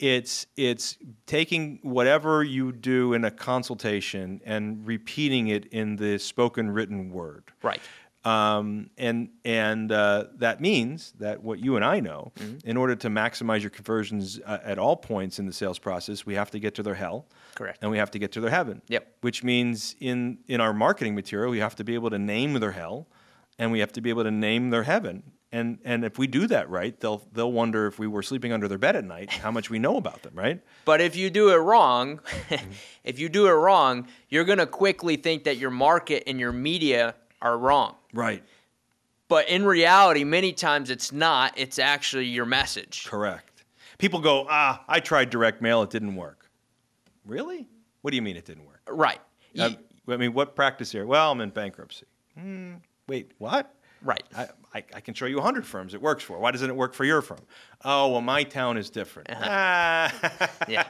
it's 0.00 0.48
it's 0.56 0.98
taking 1.26 1.78
whatever 1.82 2.42
you 2.42 2.72
do 2.72 3.12
in 3.12 3.24
a 3.24 3.30
consultation 3.30 4.40
and 4.44 4.84
repeating 4.84 5.48
it 5.48 5.66
in 5.66 5.94
the 5.94 6.18
spoken 6.18 6.68
written 6.68 7.10
word. 7.10 7.44
Right. 7.62 7.80
Um, 8.24 8.88
and 8.96 9.28
and 9.44 9.92
uh, 9.92 10.24
that 10.36 10.60
means 10.60 11.12
that 11.18 11.42
what 11.42 11.58
you 11.58 11.76
and 11.76 11.84
I 11.84 12.00
know, 12.00 12.32
mm-hmm. 12.36 12.66
in 12.66 12.76
order 12.78 12.96
to 12.96 13.08
maximize 13.08 13.60
your 13.60 13.70
conversions 13.70 14.40
uh, 14.46 14.58
at 14.64 14.78
all 14.78 14.96
points 14.96 15.38
in 15.38 15.46
the 15.46 15.52
sales 15.52 15.78
process, 15.78 16.24
we 16.24 16.34
have 16.34 16.50
to 16.52 16.58
get 16.58 16.74
to 16.76 16.82
their 16.82 16.94
hell. 16.94 17.26
Correct. 17.54 17.78
And 17.82 17.90
we 17.90 17.98
have 17.98 18.10
to 18.12 18.18
get 18.18 18.32
to 18.32 18.40
their 18.40 18.50
heaven. 18.50 18.80
Yep. 18.88 19.16
Which 19.20 19.44
means 19.44 19.94
in 20.00 20.38
in 20.48 20.60
our 20.60 20.72
marketing 20.72 21.14
material, 21.14 21.50
we 21.50 21.58
have 21.58 21.76
to 21.76 21.84
be 21.84 21.94
able 21.94 22.10
to 22.10 22.18
name 22.18 22.54
their 22.54 22.72
hell, 22.72 23.08
and 23.58 23.70
we 23.70 23.80
have 23.80 23.92
to 23.92 24.00
be 24.00 24.08
able 24.08 24.24
to 24.24 24.30
name 24.30 24.70
their 24.70 24.84
heaven. 24.84 25.22
And 25.52 25.78
and 25.84 26.02
if 26.02 26.18
we 26.18 26.26
do 26.26 26.46
that 26.46 26.70
right, 26.70 26.98
they'll 26.98 27.22
they'll 27.32 27.52
wonder 27.52 27.86
if 27.86 27.98
we 27.98 28.06
were 28.06 28.22
sleeping 28.22 28.52
under 28.52 28.68
their 28.68 28.78
bed 28.78 28.96
at 28.96 29.04
night, 29.04 29.30
how 29.30 29.50
much 29.50 29.68
we 29.68 29.78
know 29.78 29.98
about 29.98 30.22
them, 30.22 30.32
right? 30.34 30.62
But 30.86 31.02
if 31.02 31.14
you 31.14 31.28
do 31.28 31.50
it 31.50 31.58
wrong, 31.58 32.20
if 33.04 33.18
you 33.18 33.28
do 33.28 33.46
it 33.46 33.52
wrong, 33.52 34.08
you're 34.30 34.44
gonna 34.44 34.66
quickly 34.66 35.16
think 35.16 35.44
that 35.44 35.58
your 35.58 35.70
market 35.70 36.24
and 36.26 36.40
your 36.40 36.52
media 36.52 37.14
are 37.44 37.56
wrong. 37.56 37.94
Right. 38.12 38.42
But 39.28 39.48
in 39.48 39.64
reality, 39.64 40.24
many 40.24 40.52
times 40.52 40.90
it's 40.90 41.12
not. 41.12 41.52
It's 41.56 41.78
actually 41.78 42.26
your 42.26 42.46
message. 42.46 43.06
Correct. 43.06 43.64
People 43.98 44.20
go, 44.20 44.46
ah, 44.48 44.82
I 44.88 45.00
tried 45.00 45.30
direct 45.30 45.62
mail, 45.62 45.82
it 45.82 45.90
didn't 45.90 46.16
work. 46.16 46.50
Really? 47.24 47.68
What 48.02 48.10
do 48.10 48.16
you 48.16 48.22
mean 48.22 48.36
it 48.36 48.44
didn't 48.44 48.66
work? 48.66 48.82
Right. 48.88 49.20
Uh, 49.58 49.70
I 50.08 50.16
mean, 50.16 50.34
what 50.34 50.56
practice 50.56 50.90
here? 50.90 51.06
Well, 51.06 51.30
I'm 51.30 51.40
in 51.40 51.50
bankruptcy. 51.50 52.06
Hmm, 52.36 52.74
wait, 53.06 53.32
what? 53.38 53.73
Right. 54.04 54.22
I, 54.36 54.48
I, 54.74 54.84
I, 54.96 55.00
can 55.00 55.14
show 55.14 55.24
you 55.24 55.36
100 55.36 55.66
firms 55.66 55.94
it 55.94 56.02
works 56.02 56.22
for. 56.22 56.38
Why 56.38 56.50
doesn't 56.50 56.68
it 56.68 56.76
work 56.76 56.92
for 56.92 57.06
your 57.06 57.22
firm? 57.22 57.40
Oh, 57.86 58.10
well, 58.10 58.20
my 58.20 58.42
town 58.44 58.76
is 58.76 58.90
different. 58.90 59.30
Uh-huh. 59.30 59.44
Ah. 59.48 60.50
yeah, 60.68 60.84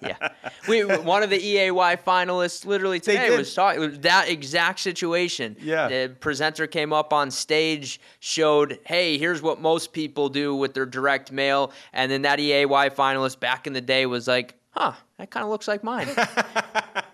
yeah. 0.00 0.28
We, 0.68 0.84
one 0.84 1.24
of 1.24 1.30
the 1.30 1.38
EAY 1.38 1.96
finalists 1.96 2.64
literally 2.64 3.00
today 3.00 3.36
was 3.36 3.52
talking 3.52 4.00
that 4.02 4.28
exact 4.28 4.78
situation. 4.78 5.56
Yeah. 5.60 5.88
The 5.88 6.14
presenter 6.20 6.68
came 6.68 6.92
up 6.92 7.12
on 7.12 7.32
stage, 7.32 8.00
showed, 8.20 8.78
hey, 8.84 9.18
here's 9.18 9.42
what 9.42 9.60
most 9.60 9.92
people 9.92 10.28
do 10.28 10.54
with 10.54 10.74
their 10.74 10.86
direct 10.86 11.32
mail. 11.32 11.72
And 11.92 12.10
then 12.10 12.22
that 12.22 12.38
EAY 12.38 12.66
finalist 12.66 13.40
back 13.40 13.66
in 13.66 13.72
the 13.72 13.80
day 13.80 14.06
was 14.06 14.28
like, 14.28 14.54
huh, 14.70 14.92
that 15.18 15.30
kind 15.30 15.42
of 15.42 15.50
looks 15.50 15.66
like 15.66 15.82
mine. 15.82 16.08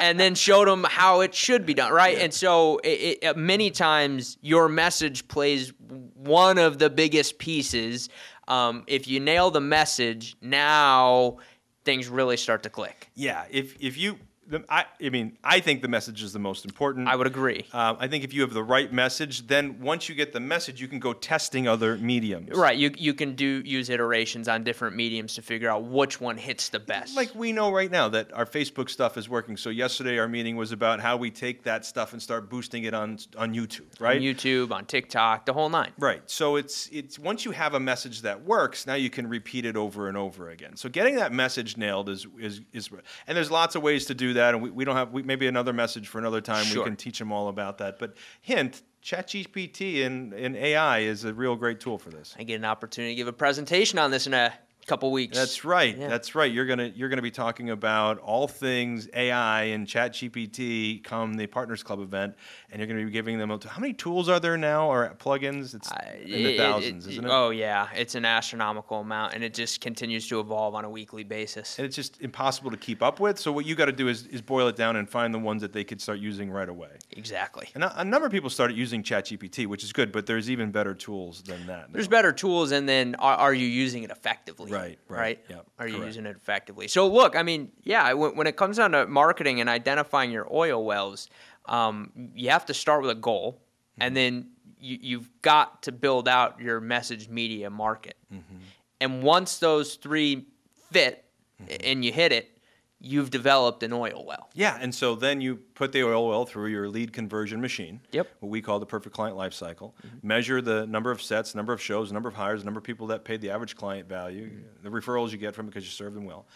and 0.00 0.18
then 0.18 0.34
showed 0.34 0.66
them 0.66 0.84
how 0.84 1.20
it 1.20 1.34
should 1.34 1.66
be 1.66 1.74
done, 1.74 1.92
right? 1.92 2.16
Yeah. 2.16 2.24
And 2.24 2.34
so, 2.34 2.78
it, 2.78 3.18
it, 3.22 3.36
many 3.36 3.70
times 3.70 4.38
your 4.40 4.68
message 4.68 5.28
plays 5.28 5.72
one 6.14 6.58
of 6.58 6.78
the 6.78 6.90
biggest 6.90 7.38
pieces. 7.38 8.08
Um, 8.48 8.84
if 8.86 9.06
you 9.06 9.20
nail 9.20 9.50
the 9.50 9.60
message, 9.60 10.36
now 10.40 11.38
things 11.84 12.08
really 12.08 12.36
start 12.36 12.62
to 12.64 12.70
click. 12.70 13.10
Yeah, 13.14 13.44
if 13.50 13.76
if 13.80 13.96
you 13.96 14.18
the, 14.50 14.64
I, 14.68 14.84
I, 15.02 15.08
mean, 15.10 15.38
I 15.44 15.60
think 15.60 15.80
the 15.80 15.88
message 15.88 16.22
is 16.22 16.32
the 16.32 16.40
most 16.40 16.64
important. 16.64 17.08
I 17.08 17.14
would 17.14 17.28
agree. 17.28 17.66
Um, 17.72 17.96
I 18.00 18.08
think 18.08 18.24
if 18.24 18.34
you 18.34 18.40
have 18.42 18.52
the 18.52 18.64
right 18.64 18.92
message, 18.92 19.46
then 19.46 19.80
once 19.80 20.08
you 20.08 20.14
get 20.16 20.32
the 20.32 20.40
message, 20.40 20.80
you 20.80 20.88
can 20.88 20.98
go 20.98 21.12
testing 21.12 21.68
other 21.68 21.96
mediums. 21.96 22.50
Right. 22.50 22.76
You 22.76 22.90
you 22.98 23.14
can 23.14 23.36
do 23.36 23.62
use 23.64 23.88
iterations 23.88 24.48
on 24.48 24.64
different 24.64 24.96
mediums 24.96 25.34
to 25.36 25.42
figure 25.42 25.70
out 25.70 25.84
which 25.84 26.20
one 26.20 26.36
hits 26.36 26.68
the 26.70 26.80
best. 26.80 27.16
Like 27.16 27.32
we 27.34 27.52
know 27.52 27.70
right 27.70 27.90
now 27.90 28.08
that 28.08 28.32
our 28.32 28.44
Facebook 28.44 28.90
stuff 28.90 29.16
is 29.16 29.28
working. 29.28 29.56
So 29.56 29.70
yesterday 29.70 30.18
our 30.18 30.28
meeting 30.28 30.56
was 30.56 30.72
about 30.72 31.00
how 31.00 31.16
we 31.16 31.30
take 31.30 31.62
that 31.62 31.84
stuff 31.84 32.12
and 32.12 32.20
start 32.20 32.50
boosting 32.50 32.84
it 32.84 32.94
on 32.94 33.18
on 33.38 33.54
YouTube. 33.54 34.00
Right. 34.00 34.16
On 34.16 34.22
YouTube, 34.22 34.72
on 34.72 34.84
TikTok, 34.84 35.46
the 35.46 35.52
whole 35.52 35.68
nine. 35.68 35.92
Right. 35.96 36.28
So 36.28 36.56
it's 36.56 36.88
it's 36.90 37.20
once 37.20 37.44
you 37.44 37.52
have 37.52 37.74
a 37.74 37.80
message 37.80 38.22
that 38.22 38.44
works, 38.44 38.84
now 38.86 38.94
you 38.94 39.10
can 39.10 39.28
repeat 39.28 39.64
it 39.64 39.76
over 39.76 40.08
and 40.08 40.16
over 40.16 40.50
again. 40.50 40.76
So 40.76 40.88
getting 40.88 41.14
that 41.16 41.32
message 41.32 41.76
nailed 41.76 42.08
is 42.08 42.26
is 42.36 42.62
is, 42.72 42.90
and 43.28 43.36
there's 43.36 43.50
lots 43.52 43.76
of 43.76 43.82
ways 43.82 44.06
to 44.06 44.14
do 44.14 44.32
that 44.32 44.39
that, 44.40 44.54
and 44.54 44.62
we, 44.62 44.70
we 44.70 44.84
don't 44.84 44.96
have 44.96 45.12
we, 45.12 45.22
maybe 45.22 45.46
another 45.46 45.72
message 45.72 46.08
for 46.08 46.18
another 46.18 46.40
time. 46.40 46.64
Sure. 46.64 46.82
We 46.82 46.88
can 46.88 46.96
teach 46.96 47.18
them 47.18 47.30
all 47.30 47.48
about 47.48 47.78
that. 47.78 47.98
But 47.98 48.14
hint, 48.40 48.82
ChatGPT 49.02 50.04
and, 50.04 50.32
and 50.32 50.56
AI 50.56 51.00
is 51.00 51.24
a 51.24 51.32
real 51.32 51.56
great 51.56 51.80
tool 51.80 51.98
for 51.98 52.10
this. 52.10 52.34
I 52.38 52.42
get 52.42 52.56
an 52.56 52.64
opportunity 52.64 53.14
to 53.14 53.16
give 53.16 53.28
a 53.28 53.32
presentation 53.32 53.98
on 53.98 54.10
this 54.10 54.26
in 54.26 54.34
a 54.34 54.52
couple 54.90 55.10
weeks. 55.12 55.36
That's 55.38 55.64
right. 55.64 55.96
Yeah. 55.96 56.08
That's 56.08 56.34
right. 56.34 56.52
You're 56.52 56.66
gonna 56.66 56.90
you're 56.94 57.08
gonna 57.08 57.22
be 57.22 57.30
talking 57.30 57.70
about 57.70 58.18
all 58.18 58.48
things 58.48 59.08
AI 59.14 59.62
and 59.64 59.86
Chat 59.86 60.12
GPT 60.14 61.02
come 61.04 61.34
the 61.34 61.46
Partners 61.46 61.82
Club 61.84 62.00
event, 62.00 62.34
and 62.70 62.80
you're 62.80 62.88
gonna 62.88 63.04
be 63.04 63.10
giving 63.10 63.38
them. 63.38 63.50
A, 63.52 63.58
how 63.68 63.80
many 63.80 63.92
tools 63.92 64.28
are 64.28 64.40
there 64.40 64.56
now 64.56 64.90
or 64.90 65.14
plugins? 65.18 65.74
It's 65.74 65.90
I- 65.92 66.18
in 66.24 66.42
the 66.42 66.54
it- 66.54 66.58
thousands, 66.58 67.06
isn't 67.06 67.24
it? 67.24 67.30
Oh 67.30 67.50
yeah, 67.50 67.88
it's 67.94 68.16
an 68.16 68.24
astronomical 68.24 69.00
amount, 69.00 69.34
and 69.34 69.44
it 69.44 69.54
just 69.54 69.80
continues 69.80 70.26
to 70.28 70.40
evolve 70.40 70.74
on 70.74 70.84
a 70.84 70.90
weekly 70.90 71.22
basis. 71.22 71.78
and 71.78 71.86
it's 71.86 71.94
just 71.96 72.20
impossible 72.20 72.70
to 72.72 72.76
keep 72.76 73.00
up 73.02 73.20
with. 73.20 73.38
So 73.38 73.52
what 73.52 73.64
you 73.66 73.76
got 73.76 73.86
to 73.86 73.92
do 73.92 74.08
is, 74.08 74.26
is 74.26 74.42
boil 74.42 74.66
it 74.68 74.74
down 74.76 74.96
and 74.96 75.08
find 75.08 75.32
the 75.32 75.38
ones 75.38 75.62
that 75.62 75.72
they 75.72 75.84
could 75.84 76.00
start 76.00 76.18
using 76.18 76.50
right 76.50 76.68
away. 76.68 76.90
Exactly. 77.12 77.68
And 77.74 77.84
a, 77.84 78.00
a 78.00 78.04
number 78.04 78.26
of 78.26 78.32
people 78.32 78.50
started 78.50 78.76
using 78.76 79.02
ChatGPT, 79.04 79.66
which 79.68 79.84
is 79.84 79.92
good, 79.92 80.10
but 80.10 80.26
there's 80.26 80.50
even 80.50 80.72
better 80.72 80.94
tools 80.94 81.42
than 81.42 81.66
that. 81.68 81.92
There's 81.92 82.08
better 82.08 82.32
tools, 82.32 82.72
and 82.72 82.88
then 82.88 83.14
are, 83.16 83.36
are 83.36 83.54
you 83.54 83.66
using 83.68 84.02
it 84.02 84.10
effectively? 84.10 84.72
Right, 84.72 84.79
right, 84.80 84.98
Right. 85.08 85.40
yep, 85.48 85.66
are 85.78 85.86
you 85.88 86.04
using 86.04 86.26
it 86.26 86.36
effectively? 86.36 86.88
So 86.88 87.06
look, 87.08 87.36
I 87.36 87.42
mean, 87.42 87.70
yeah, 87.82 88.12
when, 88.12 88.36
when 88.36 88.46
it 88.46 88.56
comes 88.56 88.76
down 88.78 88.92
to 88.92 89.06
marketing 89.06 89.60
and 89.60 89.68
identifying 89.68 90.30
your 90.30 90.46
oil 90.52 90.84
wells, 90.84 91.28
um, 91.66 92.10
you 92.34 92.50
have 92.50 92.66
to 92.66 92.74
start 92.74 93.02
with 93.02 93.10
a 93.10 93.14
goal, 93.20 93.60
Mm-hmm. 93.92 94.02
and 94.06 94.16
then 94.16 94.48
you, 94.78 94.98
you've 95.02 95.30
got 95.42 95.82
to 95.82 95.92
build 95.92 96.28
out 96.28 96.60
your 96.60 96.80
message 96.80 97.28
media 97.28 97.68
market. 97.70 98.16
Mm-hmm. 98.32 98.56
And 99.00 99.22
once 99.22 99.58
those 99.58 99.96
three 99.96 100.46
fit 100.92 101.24
Mm-hmm. 101.62 101.74
and 101.84 102.04
you 102.04 102.12
hit 102.12 102.32
it, 102.32 102.56
you've 103.00 103.30
developed 103.30 103.82
an 103.82 103.92
oil 103.92 104.24
well. 104.26 104.50
Yeah, 104.54 104.76
and 104.80 104.94
so 104.94 105.14
then 105.14 105.40
you 105.40 105.56
put 105.74 105.92
the 105.92 106.02
oil 106.04 106.28
well 106.28 106.44
through 106.44 106.66
your 106.68 106.88
lead 106.88 107.12
conversion 107.12 107.60
machine. 107.60 108.00
Yep. 108.12 108.28
What 108.40 108.48
we 108.50 108.60
call 108.60 108.78
the 108.78 108.86
perfect 108.86 109.14
client 109.14 109.36
life 109.36 109.54
cycle. 109.54 109.94
Measure 110.22 110.60
the 110.60 110.86
number 110.86 111.10
of 111.10 111.22
sets, 111.22 111.54
number 111.54 111.72
of 111.72 111.80
shows, 111.80 112.12
number 112.12 112.28
of 112.28 112.34
hires, 112.34 112.64
number 112.64 112.78
of 112.78 112.84
people 112.84 113.06
that 113.08 113.24
paid 113.24 113.40
the 113.40 113.50
average 113.50 113.74
client 113.76 114.08
value, 114.08 114.50
the 114.82 114.90
referrals 114.90 115.32
you 115.32 115.38
get 115.38 115.54
from 115.54 115.66
it 115.66 115.70
because 115.70 115.84
you 115.84 115.90
serve 115.90 116.14
them 116.14 116.24
well. 116.24 116.46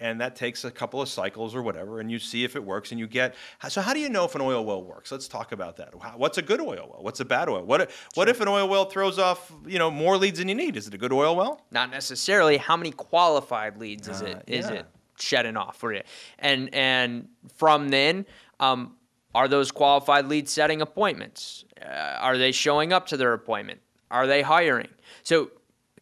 And 0.00 0.20
that 0.20 0.34
takes 0.34 0.64
a 0.64 0.72
couple 0.72 1.00
of 1.00 1.08
cycles 1.08 1.54
or 1.54 1.62
whatever, 1.62 2.00
and 2.00 2.10
you 2.10 2.18
see 2.18 2.42
if 2.42 2.56
it 2.56 2.64
works, 2.64 2.90
and 2.90 2.98
you 2.98 3.06
get. 3.06 3.36
So, 3.68 3.80
how 3.80 3.94
do 3.94 4.00
you 4.00 4.08
know 4.08 4.24
if 4.24 4.34
an 4.34 4.40
oil 4.40 4.64
well 4.64 4.82
works? 4.82 5.12
Let's 5.12 5.28
talk 5.28 5.52
about 5.52 5.76
that. 5.76 5.94
What's 6.18 6.36
a 6.36 6.42
good 6.42 6.60
oil 6.60 6.88
well? 6.90 6.98
What's 7.00 7.20
a 7.20 7.24
bad 7.24 7.48
oil? 7.48 7.62
What 7.64 7.80
if, 7.82 8.08
what 8.14 8.28
if 8.28 8.40
an 8.40 8.48
oil 8.48 8.68
well 8.68 8.86
throws 8.86 9.20
off, 9.20 9.52
you 9.64 9.78
know, 9.78 9.92
more 9.92 10.16
leads 10.18 10.40
than 10.40 10.48
you 10.48 10.54
need? 10.56 10.76
Is 10.76 10.88
it 10.88 10.94
a 10.94 10.98
good 10.98 11.12
oil 11.12 11.36
well? 11.36 11.60
not 11.70 11.90
necessarily 11.92 12.56
how 12.56 12.76
many 12.76 12.90
qualified 12.90 13.78
leads 13.78 14.08
is 14.08 14.20
Uh, 14.20 14.26
it 14.26 14.42
is 14.48 14.66
yeah. 14.68 14.72
it 14.78 14.86
shedding 15.18 15.56
off 15.56 15.76
for 15.76 15.92
you. 15.92 16.02
And 16.38 16.74
and 16.74 17.28
from 17.56 17.88
then 17.88 18.26
um, 18.60 18.96
are 19.34 19.48
those 19.48 19.70
qualified 19.70 20.26
leads 20.26 20.52
setting 20.52 20.80
appointments? 20.80 21.64
Uh, 21.80 21.88
are 21.88 22.38
they 22.38 22.52
showing 22.52 22.92
up 22.92 23.06
to 23.08 23.16
their 23.16 23.32
appointment? 23.32 23.80
Are 24.10 24.26
they 24.26 24.42
hiring? 24.42 24.88
So 25.22 25.50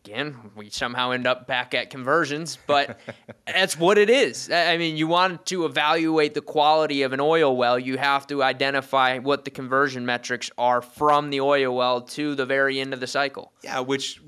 again 0.05 0.37
we 0.57 0.69
somehow 0.69 1.13
end 1.13 1.29
up 1.29 1.47
back 1.47 1.75
at 1.75 1.89
conversions 1.89 2.59
but 2.67 2.99
that's 3.47 3.79
what 3.79 3.99
it 3.99 4.11
is. 4.11 4.51
I 4.51 4.77
mean 4.77 4.97
you 4.97 5.07
want 5.07 5.47
to 5.47 5.65
evaluate 5.65 6.35
the 6.35 6.41
quality 6.41 7.03
of 7.03 7.13
an 7.13 7.21
oil 7.21 7.57
well. 7.57 7.79
You 7.79 7.99
have 7.99 8.27
to 8.29 8.43
identify 8.43 9.19
what 9.19 9.45
the 9.45 9.51
conversion 9.51 10.05
metrics 10.05 10.51
are 10.59 10.83
from 10.83 11.31
the 11.31 11.41
oil 11.41 11.75
well 11.75 12.01
to 12.01 12.35
the 12.35 12.47
very 12.47 12.81
end 12.81 12.93
of 12.93 13.01
the 13.01 13.07
cycle. 13.07 13.53
Yeah, 13.63 13.81
which 13.81 14.21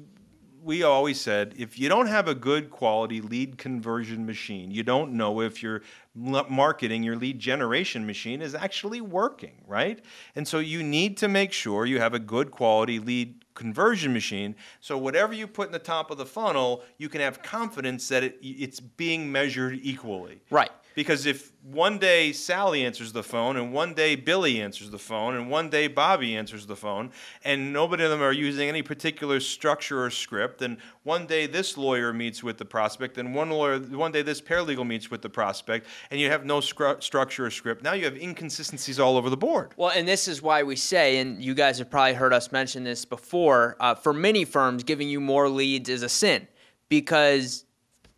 we 0.65 0.83
always 0.83 1.21
said 1.21 1.55
if 1.59 1.79
you 1.79 1.89
don't 1.89 2.07
have 2.07 2.27
a 2.27 2.35
good 2.35 2.71
quality 2.71 3.21
lead 3.21 3.59
conversion 3.59 4.25
machine, 4.25 4.71
you 4.71 4.83
don't 4.83 5.13
know 5.13 5.43
if 5.43 5.63
your 5.63 5.83
marketing, 6.15 7.03
your 7.03 7.17
lead 7.17 7.39
generation 7.39 8.07
machine 8.07 8.41
is 8.41 8.55
actually 8.55 9.01
working, 9.01 9.63
right? 9.67 10.03
And 10.35 10.49
so 10.49 10.59
you 10.61 10.83
need 10.83 11.19
to 11.19 11.29
make 11.29 11.53
sure 11.53 11.85
you 11.85 12.01
have 12.01 12.15
a 12.15 12.19
good 12.19 12.51
quality 12.51 12.99
lead 12.99 13.45
conversion 13.55 14.13
machine. 14.13 14.57
So 14.81 14.97
whatever 14.97 15.35
you 15.35 15.47
put 15.47 15.67
in 15.67 15.73
the 15.73 15.79
top 15.79 16.11
of 16.11 16.19
the 16.19 16.27
funnel, 16.27 16.83
you 16.99 17.09
can 17.09 17.21
have 17.21 17.43
confidence 17.43 18.09
that 18.09 18.25
it, 18.25 18.39
it's 18.41 18.81
being 18.81 19.31
measured 19.31 19.79
equally. 19.83 20.41
right 20.51 20.71
Because 20.95 21.27
if 21.27 21.53
one 21.63 21.99
day 21.99 22.33
Sally 22.33 22.85
answers 22.85 23.13
the 23.13 23.23
phone, 23.23 23.57
and 23.57 23.73
one 23.73 23.95
day 23.95 24.15
Billy 24.15 24.61
answers 24.61 24.91
the 24.91 24.99
phone, 24.99 25.35
and 25.35 25.51
one 25.51 25.71
day 25.71 25.89
Bobby 25.89 26.37
answers 26.37 26.67
the 26.67 26.77
phone, 26.77 27.11
and 27.43 27.73
nobody 27.73 28.05
of 28.05 28.11
them 28.11 28.23
are 28.23 28.33
using 28.33 28.69
any 28.69 28.83
particular 28.83 29.41
structure 29.41 30.05
or 30.05 30.11
script, 30.11 30.63
and 30.63 30.77
one 31.03 31.27
day 31.27 31.47
this 31.47 31.77
lawyer 31.77 32.13
meets 32.13 32.43
with 32.43 32.59
the 32.59 32.65
prospect, 32.65 33.19
and 33.19 33.35
one 33.35 33.51
lawyer, 33.51 33.79
one 33.79 34.13
day 34.13 34.23
this 34.23 34.41
paralegal 34.41 34.87
meets 34.87 35.11
with 35.11 35.23
the 35.23 35.29
prospect, 35.31 35.87
and 36.11 36.21
you 36.21 36.31
have 36.31 36.45
no 36.45 36.59
scru- 36.59 37.03
structure 37.03 37.47
or 37.47 37.51
script. 37.51 37.83
Now 37.83 37.95
you 37.95 38.05
have 38.05 38.17
inconsistencies 38.17 39.01
all 39.01 39.17
over 39.17 39.31
the 39.31 39.37
board. 39.37 39.73
Well, 39.77 39.91
and 39.91 40.07
this 40.07 40.29
is 40.29 40.43
why 40.43 40.63
we 40.63 40.77
say, 40.77 41.19
and 41.19 41.43
you 41.43 41.55
guys 41.55 41.79
have 41.79 41.91
probably 41.91 42.15
heard 42.15 42.33
us 42.33 42.53
mention 42.53 42.85
this 42.85 43.05
before, 43.05 43.77
uh, 43.81 43.95
for 43.95 44.13
many 44.13 44.45
firms, 44.45 44.85
giving 44.85 45.09
you 45.09 45.21
more 45.21 45.49
leads 45.49 45.89
is 45.89 46.03
a 46.03 46.09
sin 46.09 46.47
because 46.89 47.65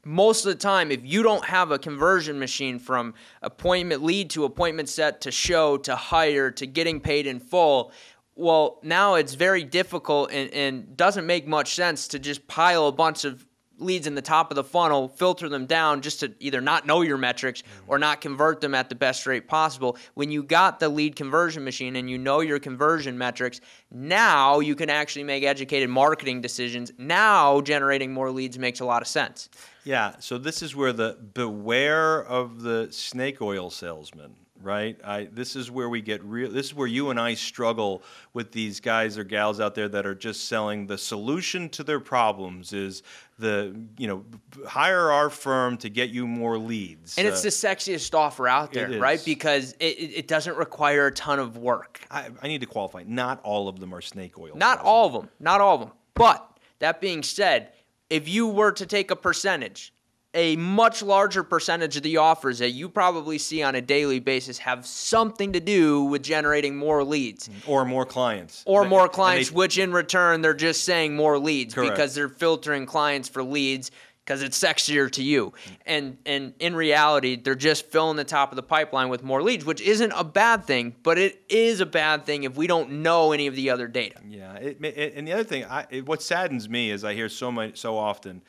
most 0.07 0.47
of 0.47 0.53
the 0.53 0.59
time, 0.59 0.93
if 0.93 1.01
you 1.05 1.25
don't 1.25 1.45
have 1.45 1.73
a 1.73 1.79
conversion 1.79 2.39
machine 2.39 2.79
from 2.79 3.13
appointment 3.43 4.05
lead 4.05 4.31
to 4.31 4.45
appointment 4.45 4.89
set 4.89 5.21
to 5.23 5.33
show 5.33 5.77
to 5.79 5.97
hire 5.97 6.51
to 6.53 6.67
getting 6.67 7.01
paid 7.01 7.27
in 7.27 7.41
full, 7.41 7.93
well, 8.37 8.79
now 8.83 9.15
it's 9.15 9.35
very 9.35 9.65
difficult 9.65 10.31
and, 10.31 10.53
and 10.53 10.97
doesn't 10.97 11.27
make 11.27 11.47
much 11.49 11.75
sense 11.75 12.07
to 12.09 12.19
just 12.19 12.47
pile 12.47 12.87
a 12.87 12.93
bunch 12.93 13.25
of 13.25 13.46
leads 13.79 14.07
in 14.07 14.15
the 14.15 14.23
top 14.23 14.51
of 14.51 14.57
the 14.57 14.65
funnel, 14.65 15.09
filter 15.09 15.49
them 15.49 15.67
down 15.67 16.03
just 16.03 16.21
to 16.21 16.33
either 16.41 16.61
not 16.61 16.87
know 16.87 17.03
your 17.03 17.19
metrics 17.19 17.63
mm. 17.63 17.67
or 17.87 17.99
not 17.99 18.21
convert 18.21 18.61
them 18.61 18.75
at 18.75 18.89
the 18.89 18.95
best 18.95 19.27
rate 19.27 19.49
possible. 19.49 19.97
When 20.15 20.31
you 20.31 20.43
got 20.43 20.81
the 20.81 20.89
lead 20.89 21.17
conversion 21.17 21.65
machine 21.65 21.97
and 21.97 22.09
you 22.09 22.19
know 22.19 22.41
your 22.41 22.59
conversion 22.59 23.19
metrics, 23.19 23.61
now 23.91 24.61
you 24.61 24.75
can 24.75 24.91
actually 24.91 25.25
make 25.25 25.45
educated 25.45 25.91
marketing 25.91 26.41
decisions. 26.41 26.93
Now 26.99 27.61
generating 27.61 28.13
more 28.13 28.31
leads 28.31 28.59
makes 28.59 28.81
a 28.81 28.85
lot 28.85 29.03
of 29.03 29.09
sense. 29.09 29.49
Yeah, 29.85 30.15
so 30.19 30.39
this 30.39 30.63
is 30.63 30.75
where 30.75 30.93
the 30.93 31.17
beware 31.35 32.25
of 32.25 32.63
the 32.63 32.89
snake 32.91 33.41
oil 33.41 33.71
salesman, 33.71 34.35
right? 34.63 34.99
I 35.05 35.29
this 35.33 35.57
is 35.57 35.71
where 35.71 35.89
we 35.89 36.01
get 36.01 36.23
real 36.25 36.51
this 36.51 36.67
is 36.67 36.75
where 36.75 36.87
you 36.87 37.11
and 37.11 37.21
I 37.21 37.35
struggle 37.35 38.03
with 38.33 38.53
these 38.53 38.81
guys 38.81 39.19
or 39.19 39.25
gals 39.25 39.61
out 39.61 39.75
there 39.75 39.89
that 39.89 40.07
are 40.07 40.15
just 40.15 40.49
selling 40.49 40.87
the 40.87 40.99
solution 40.99 41.69
to 41.71 41.85
their 41.85 42.01
problems 42.01 42.73
is 42.73 43.03
the, 43.39 43.77
you 43.99 44.07
know, 44.07 44.25
hire 44.67 45.11
our 45.11 45.29
firm 45.29 45.77
to 45.79 45.91
get 45.91 46.09
you 46.09 46.27
more 46.27 46.57
leads. 46.57 47.19
And 47.19 47.27
it's 47.27 47.41
Uh, 47.41 47.45
the 47.45 47.49
sexiest 47.51 48.15
offer 48.15 48.49
out 48.49 48.73
there, 48.73 48.99
right? 48.99 49.23
Because 49.25 49.73
it, 49.79 49.99
it 49.99 50.29
doesn't 50.29 50.57
require 50.57 51.09
a 51.09 51.13
ton 51.13 51.39
of 51.39 51.59
work. 51.59 52.01
I, 52.11 52.31
I 52.43 52.49
need 52.49 52.63
to 52.63 52.67
qualify. 52.67 53.05
Not 53.07 53.41
all 53.43 53.69
of 53.69 53.79
them 53.79 53.95
are 53.95 54.01
snake 54.01 54.39
oil. 54.39 54.57
Not 54.57 54.81
all 54.81 55.07
of 55.07 55.13
them. 55.13 55.29
Not 55.39 55.61
all 55.61 55.75
of 55.75 55.81
them. 55.81 55.93
But 56.15 56.59
that 56.79 57.01
being 57.01 57.23
said, 57.23 57.73
if 58.09 58.29
you 58.29 58.47
were 58.47 58.73
to 58.73 58.87
take 58.87 59.11
a 59.11 59.17
percentage, 59.17 59.93
a 60.37 60.55
much 60.57 61.03
larger 61.03 61.43
percentage 61.43 61.97
of 61.97 62.03
the 62.03 62.19
offers 62.19 62.59
that 62.59 62.71
you 62.71 62.89
probably 62.89 63.39
see 63.39 63.63
on 63.63 63.75
a 63.75 63.81
daily 63.81 64.21
basis 64.21 64.59
have 64.59 64.87
something 64.87 65.55
to 65.55 65.61
do 65.61 66.05
with 66.05 66.23
generating 66.23 66.77
more 66.77 67.03
leads 67.03 67.49
or 67.67 67.85
more 67.87 68.05
clients. 68.05 68.63
or 68.67 68.83
And- 68.83 68.91
more 68.91 69.01
and 69.05 69.11
they- 69.11 69.15
clients, 69.15 69.51
which 69.51 69.79
in 69.79 69.93
return 69.93 70.43
they're 70.43 70.53
just 70.55 70.85
saying 70.85 71.17
more 71.17 71.39
leads 71.39 71.75
Correct. 71.75 71.93
because 71.95 72.15
they're 72.15 72.29
filtering 72.29 72.85
clients 72.87 73.29
for 73.29 73.43
leads 73.43 73.91
because 74.25 74.43
it's 74.43 74.59
sexier 74.59 75.09
to 75.13 75.23
you. 75.23 75.53
And 75.87 76.19
and 76.27 76.53
in 76.59 76.75
reality, 76.77 77.37
they're 77.37 77.55
just 77.55 77.87
filling 77.87 78.17
the 78.17 78.25
top 78.25 78.51
of 78.53 78.57
the 78.57 78.63
pipeline 78.63 79.09
with 79.09 79.23
more 79.23 79.41
leads, 79.43 79.65
which 79.65 79.81
isn't 79.81 80.13
a 80.17 80.25
bad 80.25 80.65
thing, 80.67 80.97
but 81.05 81.17
it 81.17 81.41
is 81.49 81.81
a 81.81 81.87
bad 81.87 82.27
thing 82.27 82.43
if 82.43 82.57
we 82.57 82.67
don't 82.67 82.91
know 82.91 83.33
any 83.33 83.47
of 83.47 83.55
the 83.55 83.71
other 83.71 83.87
data. 83.87 84.17
Yeah, 84.29 84.55
it, 84.57 84.85
it, 84.85 85.15
and 85.15 85.27
the 85.29 85.33
other 85.33 85.45
thing, 85.45 85.65
I, 85.65 85.87
it, 85.91 86.07
what 86.07 86.23
saddens 86.23 86.69
me 86.69 86.91
is 86.91 87.05
I 87.05 87.15
hear 87.15 87.29
so 87.29 87.51
much 87.53 87.79
so 87.79 87.97
often. 87.97 88.43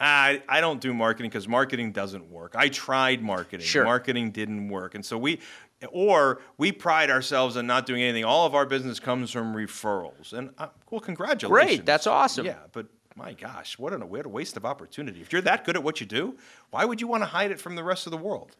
I, 0.00 0.42
I 0.48 0.60
don't 0.60 0.80
do 0.80 0.94
marketing 0.94 1.30
because 1.30 1.46
marketing 1.46 1.92
doesn't 1.92 2.30
work. 2.30 2.54
I 2.56 2.68
tried 2.68 3.22
marketing. 3.22 3.66
Sure. 3.66 3.84
Marketing 3.84 4.30
didn't 4.30 4.68
work. 4.68 4.94
And 4.94 5.04
so 5.04 5.18
we, 5.18 5.40
or 5.90 6.40
we 6.56 6.72
pride 6.72 7.10
ourselves 7.10 7.56
on 7.56 7.66
not 7.66 7.86
doing 7.86 8.02
anything. 8.02 8.24
All 8.24 8.46
of 8.46 8.54
our 8.54 8.64
business 8.66 8.98
comes 8.98 9.30
from 9.30 9.54
referrals. 9.54 10.32
And 10.32 10.50
uh, 10.58 10.68
well, 10.90 11.00
congratulations. 11.00 11.66
Great, 11.68 11.86
that's 11.86 12.06
awesome. 12.06 12.46
Yeah, 12.46 12.58
but 12.72 12.86
my 13.14 13.34
gosh, 13.34 13.78
what, 13.78 13.92
an, 13.92 14.08
what 14.08 14.24
a 14.24 14.28
waste 14.28 14.56
of 14.56 14.64
opportunity. 14.64 15.20
If 15.20 15.32
you're 15.32 15.42
that 15.42 15.64
good 15.64 15.76
at 15.76 15.82
what 15.82 16.00
you 16.00 16.06
do, 16.06 16.36
why 16.70 16.84
would 16.84 17.00
you 17.00 17.06
want 17.06 17.22
to 17.22 17.26
hide 17.26 17.50
it 17.50 17.60
from 17.60 17.76
the 17.76 17.84
rest 17.84 18.06
of 18.06 18.10
the 18.10 18.18
world? 18.18 18.56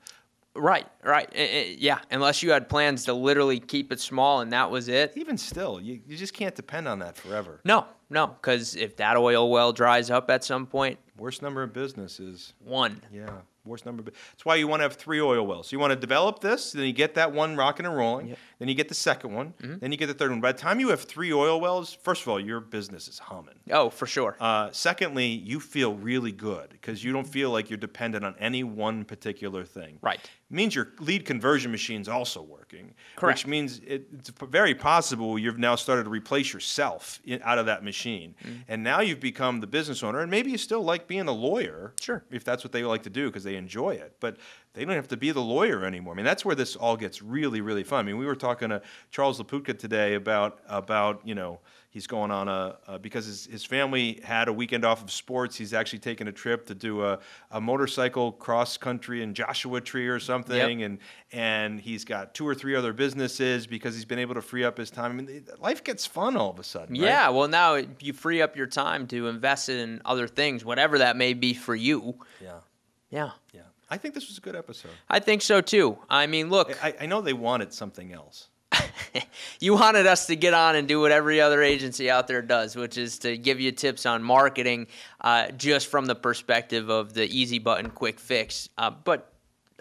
Right, 0.55 0.87
right. 1.05 1.29
Eh, 1.33 1.47
eh, 1.51 1.77
yeah, 1.79 2.01
unless 2.11 2.43
you 2.43 2.51
had 2.51 2.69
plans 2.69 3.05
to 3.05 3.15
literally 3.15 3.61
keep 3.61 3.93
it 3.93 4.01
small 4.01 4.41
and 4.41 4.53
that 4.53 4.71
was 4.71 4.89
it. 4.89 5.13
Even 5.15 5.39
still, 5.39 5.81
you, 5.81 6.01
you 6.07 6.17
just 6.17 6.35
can't 6.35 6.55
depend 6.55 6.89
on 6.89 6.99
that 6.99 7.17
forever. 7.17 7.61
No, 7.65 7.87
no, 8.11 8.27
because 8.27 8.75
if 8.75 8.97
that 8.97 9.17
oil 9.17 9.49
well 9.49 9.73
dries 9.73 10.11
up 10.11 10.29
at 10.29 10.43
some 10.43 10.67
point, 10.67 10.99
Worst 11.21 11.43
number 11.43 11.63
of 11.63 11.75
business 11.75 12.19
is 12.19 12.55
one. 12.65 13.03
Yeah, 13.13 13.29
worst 13.67 13.85
number. 13.85 14.01
Of, 14.01 14.07
that's 14.07 14.47
why 14.47 14.57
you 14.57 14.67
want 14.67 14.81
to 14.81 14.85
have 14.85 14.95
three 14.95 15.21
oil 15.21 15.47
wells. 15.47 15.69
So 15.69 15.77
you 15.77 15.79
want 15.79 15.91
to 15.91 15.97
develop 15.97 16.41
this, 16.41 16.73
then 16.73 16.87
you 16.87 16.95
get 16.95 17.15
that 17.17 17.31
one 17.31 17.57
rocking 17.57 17.85
and 17.85 17.95
rolling. 17.95 18.29
Yep. 18.29 18.39
Then 18.59 18.69
you 18.69 18.75
get 18.75 18.89
the 18.89 18.95
second 18.95 19.35
one. 19.35 19.53
Mm-hmm. 19.63 19.79
Then 19.81 19.93
you 19.93 19.99
get 19.99 20.07
the 20.07 20.15
third 20.15 20.31
one. 20.31 20.41
By 20.41 20.53
the 20.53 20.59
time 20.59 20.81
you 20.81 20.89
have 20.89 21.03
three 21.03 21.31
oil 21.31 21.61
wells, 21.61 21.93
first 21.93 22.23
of 22.23 22.29
all, 22.29 22.41
your 22.41 22.59
business 22.61 23.07
is 23.07 23.19
humming. 23.19 23.57
Oh, 23.71 23.91
for 23.91 24.07
sure. 24.07 24.35
Uh, 24.41 24.71
secondly, 24.73 25.27
you 25.27 25.61
feel 25.61 25.95
really 25.95 26.33
good 26.33 26.71
because 26.71 27.05
you 27.05 27.13
don't 27.13 27.27
feel 27.27 27.51
like 27.51 27.69
you're 27.69 27.77
dependent 27.77 28.25
on 28.25 28.35
any 28.39 28.65
one 28.65 29.05
particular 29.05 29.63
thing. 29.63 29.99
Right. 30.01 30.21
It 30.23 30.55
means 30.55 30.75
your 30.75 30.89
lead 31.01 31.27
conversion 31.27 31.71
machine's 31.71 32.09
also 32.09 32.43
working. 32.43 32.95
Correct. 33.17 33.41
Which 33.41 33.47
means 33.47 33.81
it, 33.87 34.07
it's 34.19 34.31
very 34.49 34.75
possible 34.75 35.39
you've 35.39 35.59
now 35.59 35.75
started 35.77 36.05
to 36.05 36.11
replace 36.11 36.53
yourself 36.53 37.21
in, 37.25 37.43
out 37.45 37.59
of 37.59 37.67
that 37.67 37.85
machine. 37.85 37.91
machine. 37.91 38.35
Mm. 38.45 38.65
And 38.69 38.83
now 38.85 39.01
you've 39.01 39.21
become 39.21 39.61
the 39.61 39.67
business 39.67 40.03
owner, 40.03 40.21
and 40.21 40.31
maybe 40.31 40.51
you 40.51 40.59
still 40.59 40.83
like 40.83 41.09
being 41.11 41.27
a 41.27 41.33
lawyer. 41.33 41.93
Sure. 42.01 42.23
If 42.31 42.45
that's 42.45 42.63
what 42.63 42.71
they 42.71 42.85
like 42.85 43.03
to 43.03 43.11
do 43.11 43.27
because 43.27 43.43
they 43.43 43.57
enjoy 43.57 43.91
it. 43.91 44.15
But 44.21 44.37
they 44.73 44.85
don't 44.85 44.95
have 44.95 45.09
to 45.09 45.17
be 45.17 45.33
the 45.33 45.41
lawyer 45.41 45.85
anymore. 45.85 46.15
I 46.15 46.17
mean, 46.17 46.25
that's 46.25 46.45
where 46.45 46.55
this 46.55 46.77
all 46.77 46.97
gets 46.97 47.23
really, 47.23 47.61
really 47.61 47.83
fun. 47.83 48.01
I 48.01 48.03
mean, 48.05 48.19
we 48.19 48.27
were 48.27 48.37
talking 48.37 48.69
to 48.69 48.83
Charles 49.11 49.41
Laputka 49.41 49.77
today 49.77 50.15
about, 50.15 50.61
about 50.69 51.21
you 51.25 51.35
know, 51.35 51.59
he's 51.91 52.07
going 52.07 52.31
on 52.31 52.47
a, 52.49 52.79
uh, 52.87 52.99
because 52.99 53.27
his, 53.27 53.47
his 53.47 53.65
family 53.65 54.21
had 54.23 54.47
a 54.47 54.53
weekend 54.53 54.85
off 54.85 55.03
of 55.03 55.11
sports, 55.11 55.57
he's 55.57 55.75
actually 55.75 55.99
taken 55.99 56.29
a 56.29 56.33
trip 56.33 56.67
to 56.67 56.75
do 56.77 57.03
a, 57.05 57.19
a 57.51 57.61
motorcycle 57.61 58.31
cross 58.31 58.77
country 58.77 59.25
in 59.25 59.35
Joshua 59.35 59.81
Tree 59.81 60.07
or 60.07 60.21
something. 60.21 60.79
Yep. 60.79 60.87
And, 60.87 60.99
and 61.33 61.81
he's 61.81 62.05
got 62.05 62.33
two 62.33 62.47
or 62.47 62.55
three 62.55 62.77
other 62.77 62.93
businesses 62.93 63.67
because 63.67 63.97
he's 63.97 64.05
been 64.05 64.21
able 64.21 64.37
to 64.37 64.43
free 64.43 64.63
up 64.63 64.79
his 64.79 64.91
time. 64.91 65.11
I 65.11 65.15
mean, 65.15 65.45
life 65.59 65.83
gets 65.83 66.07
fun 66.07 66.37
all 66.37 66.51
of 66.51 66.61
a 66.61 66.65
sudden. 66.65 66.95
right? 66.95 67.09
Yeah, 67.09 67.29
well, 67.31 67.49
now 67.49 67.75
you 67.99 68.13
free 68.13 68.41
up 68.41 68.57
your 68.57 68.69
time 68.69 69.09
to 69.09 69.27
invest 69.27 69.69
in 69.69 70.01
other 70.05 70.29
things, 70.29 70.65
whatever 70.65 70.99
that 70.99 71.17
may 71.17 71.35
be 71.35 71.55
for 71.55 71.75
you. 71.75 72.15
Yeah. 72.41 72.61
Yeah, 73.11 73.31
Yeah. 73.53 73.63
I 73.91 73.99
think 73.99 74.15
this 74.15 74.29
was 74.29 74.39
a 74.39 74.41
good 74.41 74.57
episode. 74.57 74.93
I 75.09 75.19
think 75.19 75.43
so 75.43 75.61
too. 75.61 75.99
I 76.09 76.27
mean, 76.27 76.49
look, 76.49 76.77
I, 76.83 76.95
I 77.01 77.07
know 77.07 77.21
they 77.21 77.33
wanted 77.33 77.73
something 77.75 78.13
else. 78.13 78.49
you 79.61 79.75
wanted 79.75 80.07
us 80.07 80.27
to 80.27 80.37
get 80.37 80.55
on 80.55 80.77
and 80.77 80.87
do 80.87 81.01
what 81.01 81.11
every 81.11 81.41
other 81.41 81.63
agency 81.63 82.09
out 82.09 82.29
there 82.29 82.43
does, 82.43 82.77
which 82.77 82.97
is 82.97 83.19
to 83.19 83.37
give 83.37 83.61
you 83.61 83.73
tips 83.73 84.07
on 84.07 84.23
marketing 84.23 84.87
uh, 85.21 85.49
just 85.51 85.89
from 85.89 86.07
the 86.07 86.15
perspective 86.15 86.89
of 86.89 87.15
the 87.15 87.25
easy 87.25 87.59
button 87.59 87.91
quick 87.91 88.21
fix. 88.21 88.69
Uh, 88.79 88.91
but 88.91 89.33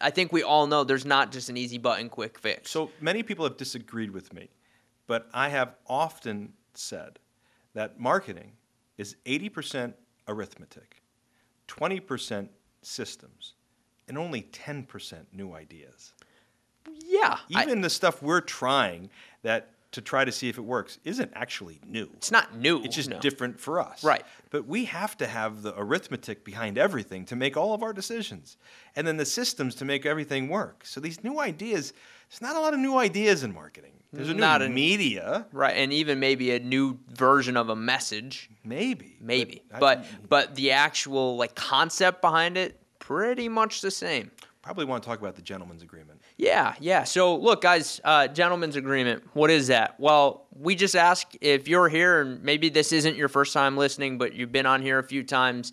I 0.02 0.10
think 0.10 0.32
we 0.32 0.44
all 0.44 0.66
know 0.66 0.84
there's 0.84 1.06
not 1.06 1.32
just 1.32 1.50
an 1.50 1.58
easy 1.58 1.78
button 1.78 2.10
quick 2.10 2.40
fix. 2.40 2.72
So 2.72 2.90
many 3.00 3.22
people 3.22 3.46
have 3.46 3.58
disagreed 3.58 4.12
with 4.12 4.34
me, 4.34 4.50
but 5.08 5.30
I 5.34 5.50
have 5.50 5.76
often 5.88 6.54
said 6.74 7.20
that 7.74 8.00
marketing 8.00 8.54
is 8.98 9.16
80% 9.26 9.94
arithmetic, 10.28 11.02
20% 11.68 12.50
systems, 12.82 13.54
and 14.10 14.18
only 14.18 14.42
10% 14.52 14.88
new 15.32 15.54
ideas. 15.54 16.14
yeah, 17.06 17.38
I- 17.56 17.62
Even 17.64 17.82
the 17.82 17.90
stuff 17.90 18.22
we're 18.22 18.42
trying 18.42 19.10
that 19.44 19.70
to 19.92 20.02
try 20.02 20.24
to 20.24 20.32
see 20.32 20.50
if 20.50 20.58
it 20.58 20.62
works 20.62 21.00
isn't 21.04 21.32
actually 21.34 21.80
new. 21.88 22.08
it's 22.14 22.32
not 22.32 22.56
new. 22.56 22.84
It's 22.84 22.96
just 22.96 23.10
no. 23.10 23.20
different 23.20 23.60
for 23.60 23.80
us. 23.80 24.04
Right. 24.04 24.24
But 24.52 24.68
we 24.68 24.86
have 24.86 25.18
to 25.18 25.26
have 25.28 25.62
the 25.64 25.74
arithmetic 25.80 26.44
behind 26.44 26.78
everything 26.78 27.26
to 27.26 27.36
make 27.36 27.58
all 27.58 27.74
of 27.74 27.82
our 27.82 27.92
decisions. 27.94 28.58
And 28.96 29.08
then 29.08 29.18
the 29.18 29.26
systems 29.26 29.74
to 29.76 29.86
make 29.86 30.06
everything 30.06 30.48
work. 30.48 30.86
So 30.86 31.00
these 31.00 31.24
new 31.24 31.40
ideas, 31.40 31.94
there's 32.30 32.42
not 32.42 32.56
a 32.56 32.60
lot 32.60 32.74
of 32.76 32.80
new 32.80 32.98
ideas 32.98 33.44
in 33.44 33.52
marketing. 33.54 33.94
There's 34.14 34.30
a 34.30 34.34
new 34.34 34.40
Not 34.40 34.62
a- 34.64 34.70
media, 34.70 35.46
Right, 35.52 35.76
and 35.78 35.92
even 35.94 36.20
maybe 36.20 36.52
a 36.52 36.60
new 36.60 36.98
version 37.10 37.58
of 37.58 37.70
a 37.70 37.76
message. 37.76 38.50
maybe. 38.64 39.18
maybe 39.22 39.64
I- 39.74 39.80
but 39.80 40.06
but 40.28 40.56
the 40.56 40.72
actual 40.72 41.36
like 41.38 41.54
concept 41.56 42.22
behind 42.22 42.58
it 42.58 42.80
pretty 43.10 43.50
much 43.50 43.82
the 43.82 43.90
same. 43.90 44.30
Probably 44.62 44.86
want 44.86 45.02
to 45.02 45.10
talk 45.10 45.20
about 45.20 45.36
the 45.36 45.42
gentleman's 45.42 45.82
agreement. 45.82 46.22
yeah 46.38 46.76
yeah. 46.80 47.04
So 47.04 47.36
look 47.36 47.62
guys 47.62 48.00
uh, 48.04 48.28
gentleman's 48.28 48.76
agreement 48.76 49.24
what 49.34 49.50
is 49.50 49.68
that? 49.68 50.00
Well 50.00 50.46
we 50.56 50.76
just 50.76 50.96
ask 50.96 51.28
if 51.42 51.68
you're 51.68 51.90
here 51.90 52.22
and 52.22 52.44
maybe 52.44 52.70
this 52.70 52.92
isn't 52.92 53.16
your 53.16 53.28
first 53.28 53.52
time 53.52 53.78
listening 53.78 54.20
but 54.20 54.34
you've 54.34 54.52
been 54.52 54.68
on 54.68 54.84
here 54.84 55.00
a 55.00 55.04
few 55.04 55.24
times 55.24 55.72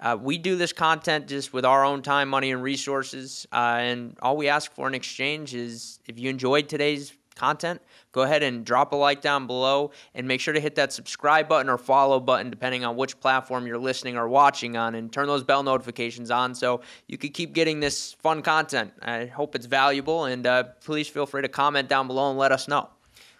uh, 0.00 0.16
we 0.20 0.38
do 0.38 0.56
this 0.56 0.72
content 0.72 1.28
just 1.28 1.52
with 1.52 1.64
our 1.64 1.84
own 1.84 2.02
time 2.02 2.28
money 2.28 2.50
and 2.50 2.64
resources 2.64 3.46
uh, 3.52 3.76
and 3.78 4.16
all 4.20 4.36
we 4.36 4.48
ask 4.48 4.72
for 4.72 4.88
in 4.88 4.94
exchange 4.94 5.54
is 5.54 6.00
if 6.08 6.18
you 6.18 6.28
enjoyed 6.28 6.68
today's 6.68 7.12
content 7.34 7.80
go 8.12 8.22
ahead 8.22 8.42
and 8.42 8.64
drop 8.64 8.92
a 8.92 8.96
like 8.96 9.20
down 9.20 9.46
below 9.46 9.90
and 10.14 10.26
make 10.26 10.40
sure 10.40 10.54
to 10.54 10.60
hit 10.60 10.74
that 10.74 10.92
subscribe 10.92 11.48
button 11.48 11.68
or 11.70 11.78
follow 11.78 12.20
button 12.20 12.50
depending 12.50 12.84
on 12.84 12.96
which 12.96 13.18
platform 13.20 13.66
you're 13.66 13.78
listening 13.78 14.16
or 14.16 14.28
watching 14.28 14.76
on 14.76 14.94
and 14.94 15.12
turn 15.12 15.26
those 15.26 15.44
bell 15.44 15.62
notifications 15.62 16.30
on 16.30 16.54
so 16.54 16.80
you 17.06 17.18
can 17.18 17.30
keep 17.30 17.52
getting 17.52 17.80
this 17.80 18.12
fun 18.14 18.42
content 18.42 18.92
i 19.02 19.26
hope 19.26 19.54
it's 19.54 19.66
valuable 19.66 20.24
and 20.24 20.46
uh, 20.46 20.62
please 20.84 21.08
feel 21.08 21.26
free 21.26 21.42
to 21.42 21.48
comment 21.48 21.88
down 21.88 22.06
below 22.06 22.30
and 22.30 22.38
let 22.38 22.52
us 22.52 22.68
know 22.68 22.88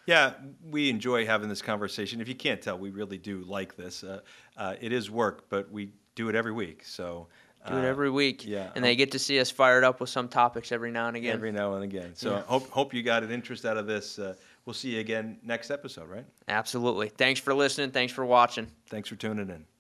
Yeah, 0.07 0.33
we 0.69 0.91
enjoy 0.91 1.27
having 1.27 1.49
this 1.49 1.63
conversation. 1.63 2.21
If 2.21 2.27
you 2.27 2.35
can't 2.35 2.61
tell, 2.61 2.77
we 2.77 2.91
really 2.91 3.19
do 3.19 3.45
like 3.45 3.77
this. 3.77 4.03
Uh, 4.03 4.19
uh, 4.57 4.75
it 4.81 4.93
is 4.93 5.09
work, 5.13 5.45
but 5.49 5.71
we 5.71 5.93
do 6.17 6.29
it 6.29 6.35
every 6.35 6.51
week. 6.51 6.83
So 6.85 7.29
do 7.67 7.77
it 7.77 7.85
uh, 7.85 7.89
every 7.89 8.11
week 8.11 8.47
yeah. 8.47 8.71
and 8.75 8.85
they 8.85 8.97
get 8.97 9.13
to 9.13 9.19
see 9.19 9.39
us 9.41 9.51
fired 9.51 9.85
up 9.85 10.01
with 10.01 10.11
some 10.11 10.29
topics 10.29 10.73
every 10.73 10.91
now 10.91 11.09
and 11.09 11.17
again 11.17 11.33
every 11.35 11.53
now 11.53 11.75
and 11.75 11.85
again. 11.85 12.13
So 12.15 12.31
Yeah. 12.37 12.43
hope 12.43 12.69
hope 12.71 12.93
you 12.95 13.03
got 13.03 13.23
an 13.23 13.31
interest 13.31 13.65
out 13.65 13.77
of 13.77 13.87
this. 13.87 14.19
Uh, 14.19 14.35
we'll 14.65 14.75
see 14.75 14.95
you 14.95 15.01
again 15.01 15.39
next 15.43 15.71
episode, 15.71 16.09
right? 16.09 16.25
absolutely 16.49 17.09
thanks 17.09 17.41
for 17.41 17.55
listening 17.55 17.91
thanks 17.91 18.13
for 18.13 18.25
watching 18.25 18.67
Thanks 18.89 19.09
for 19.09 19.17
tuning 19.17 19.49
in. 19.49 19.72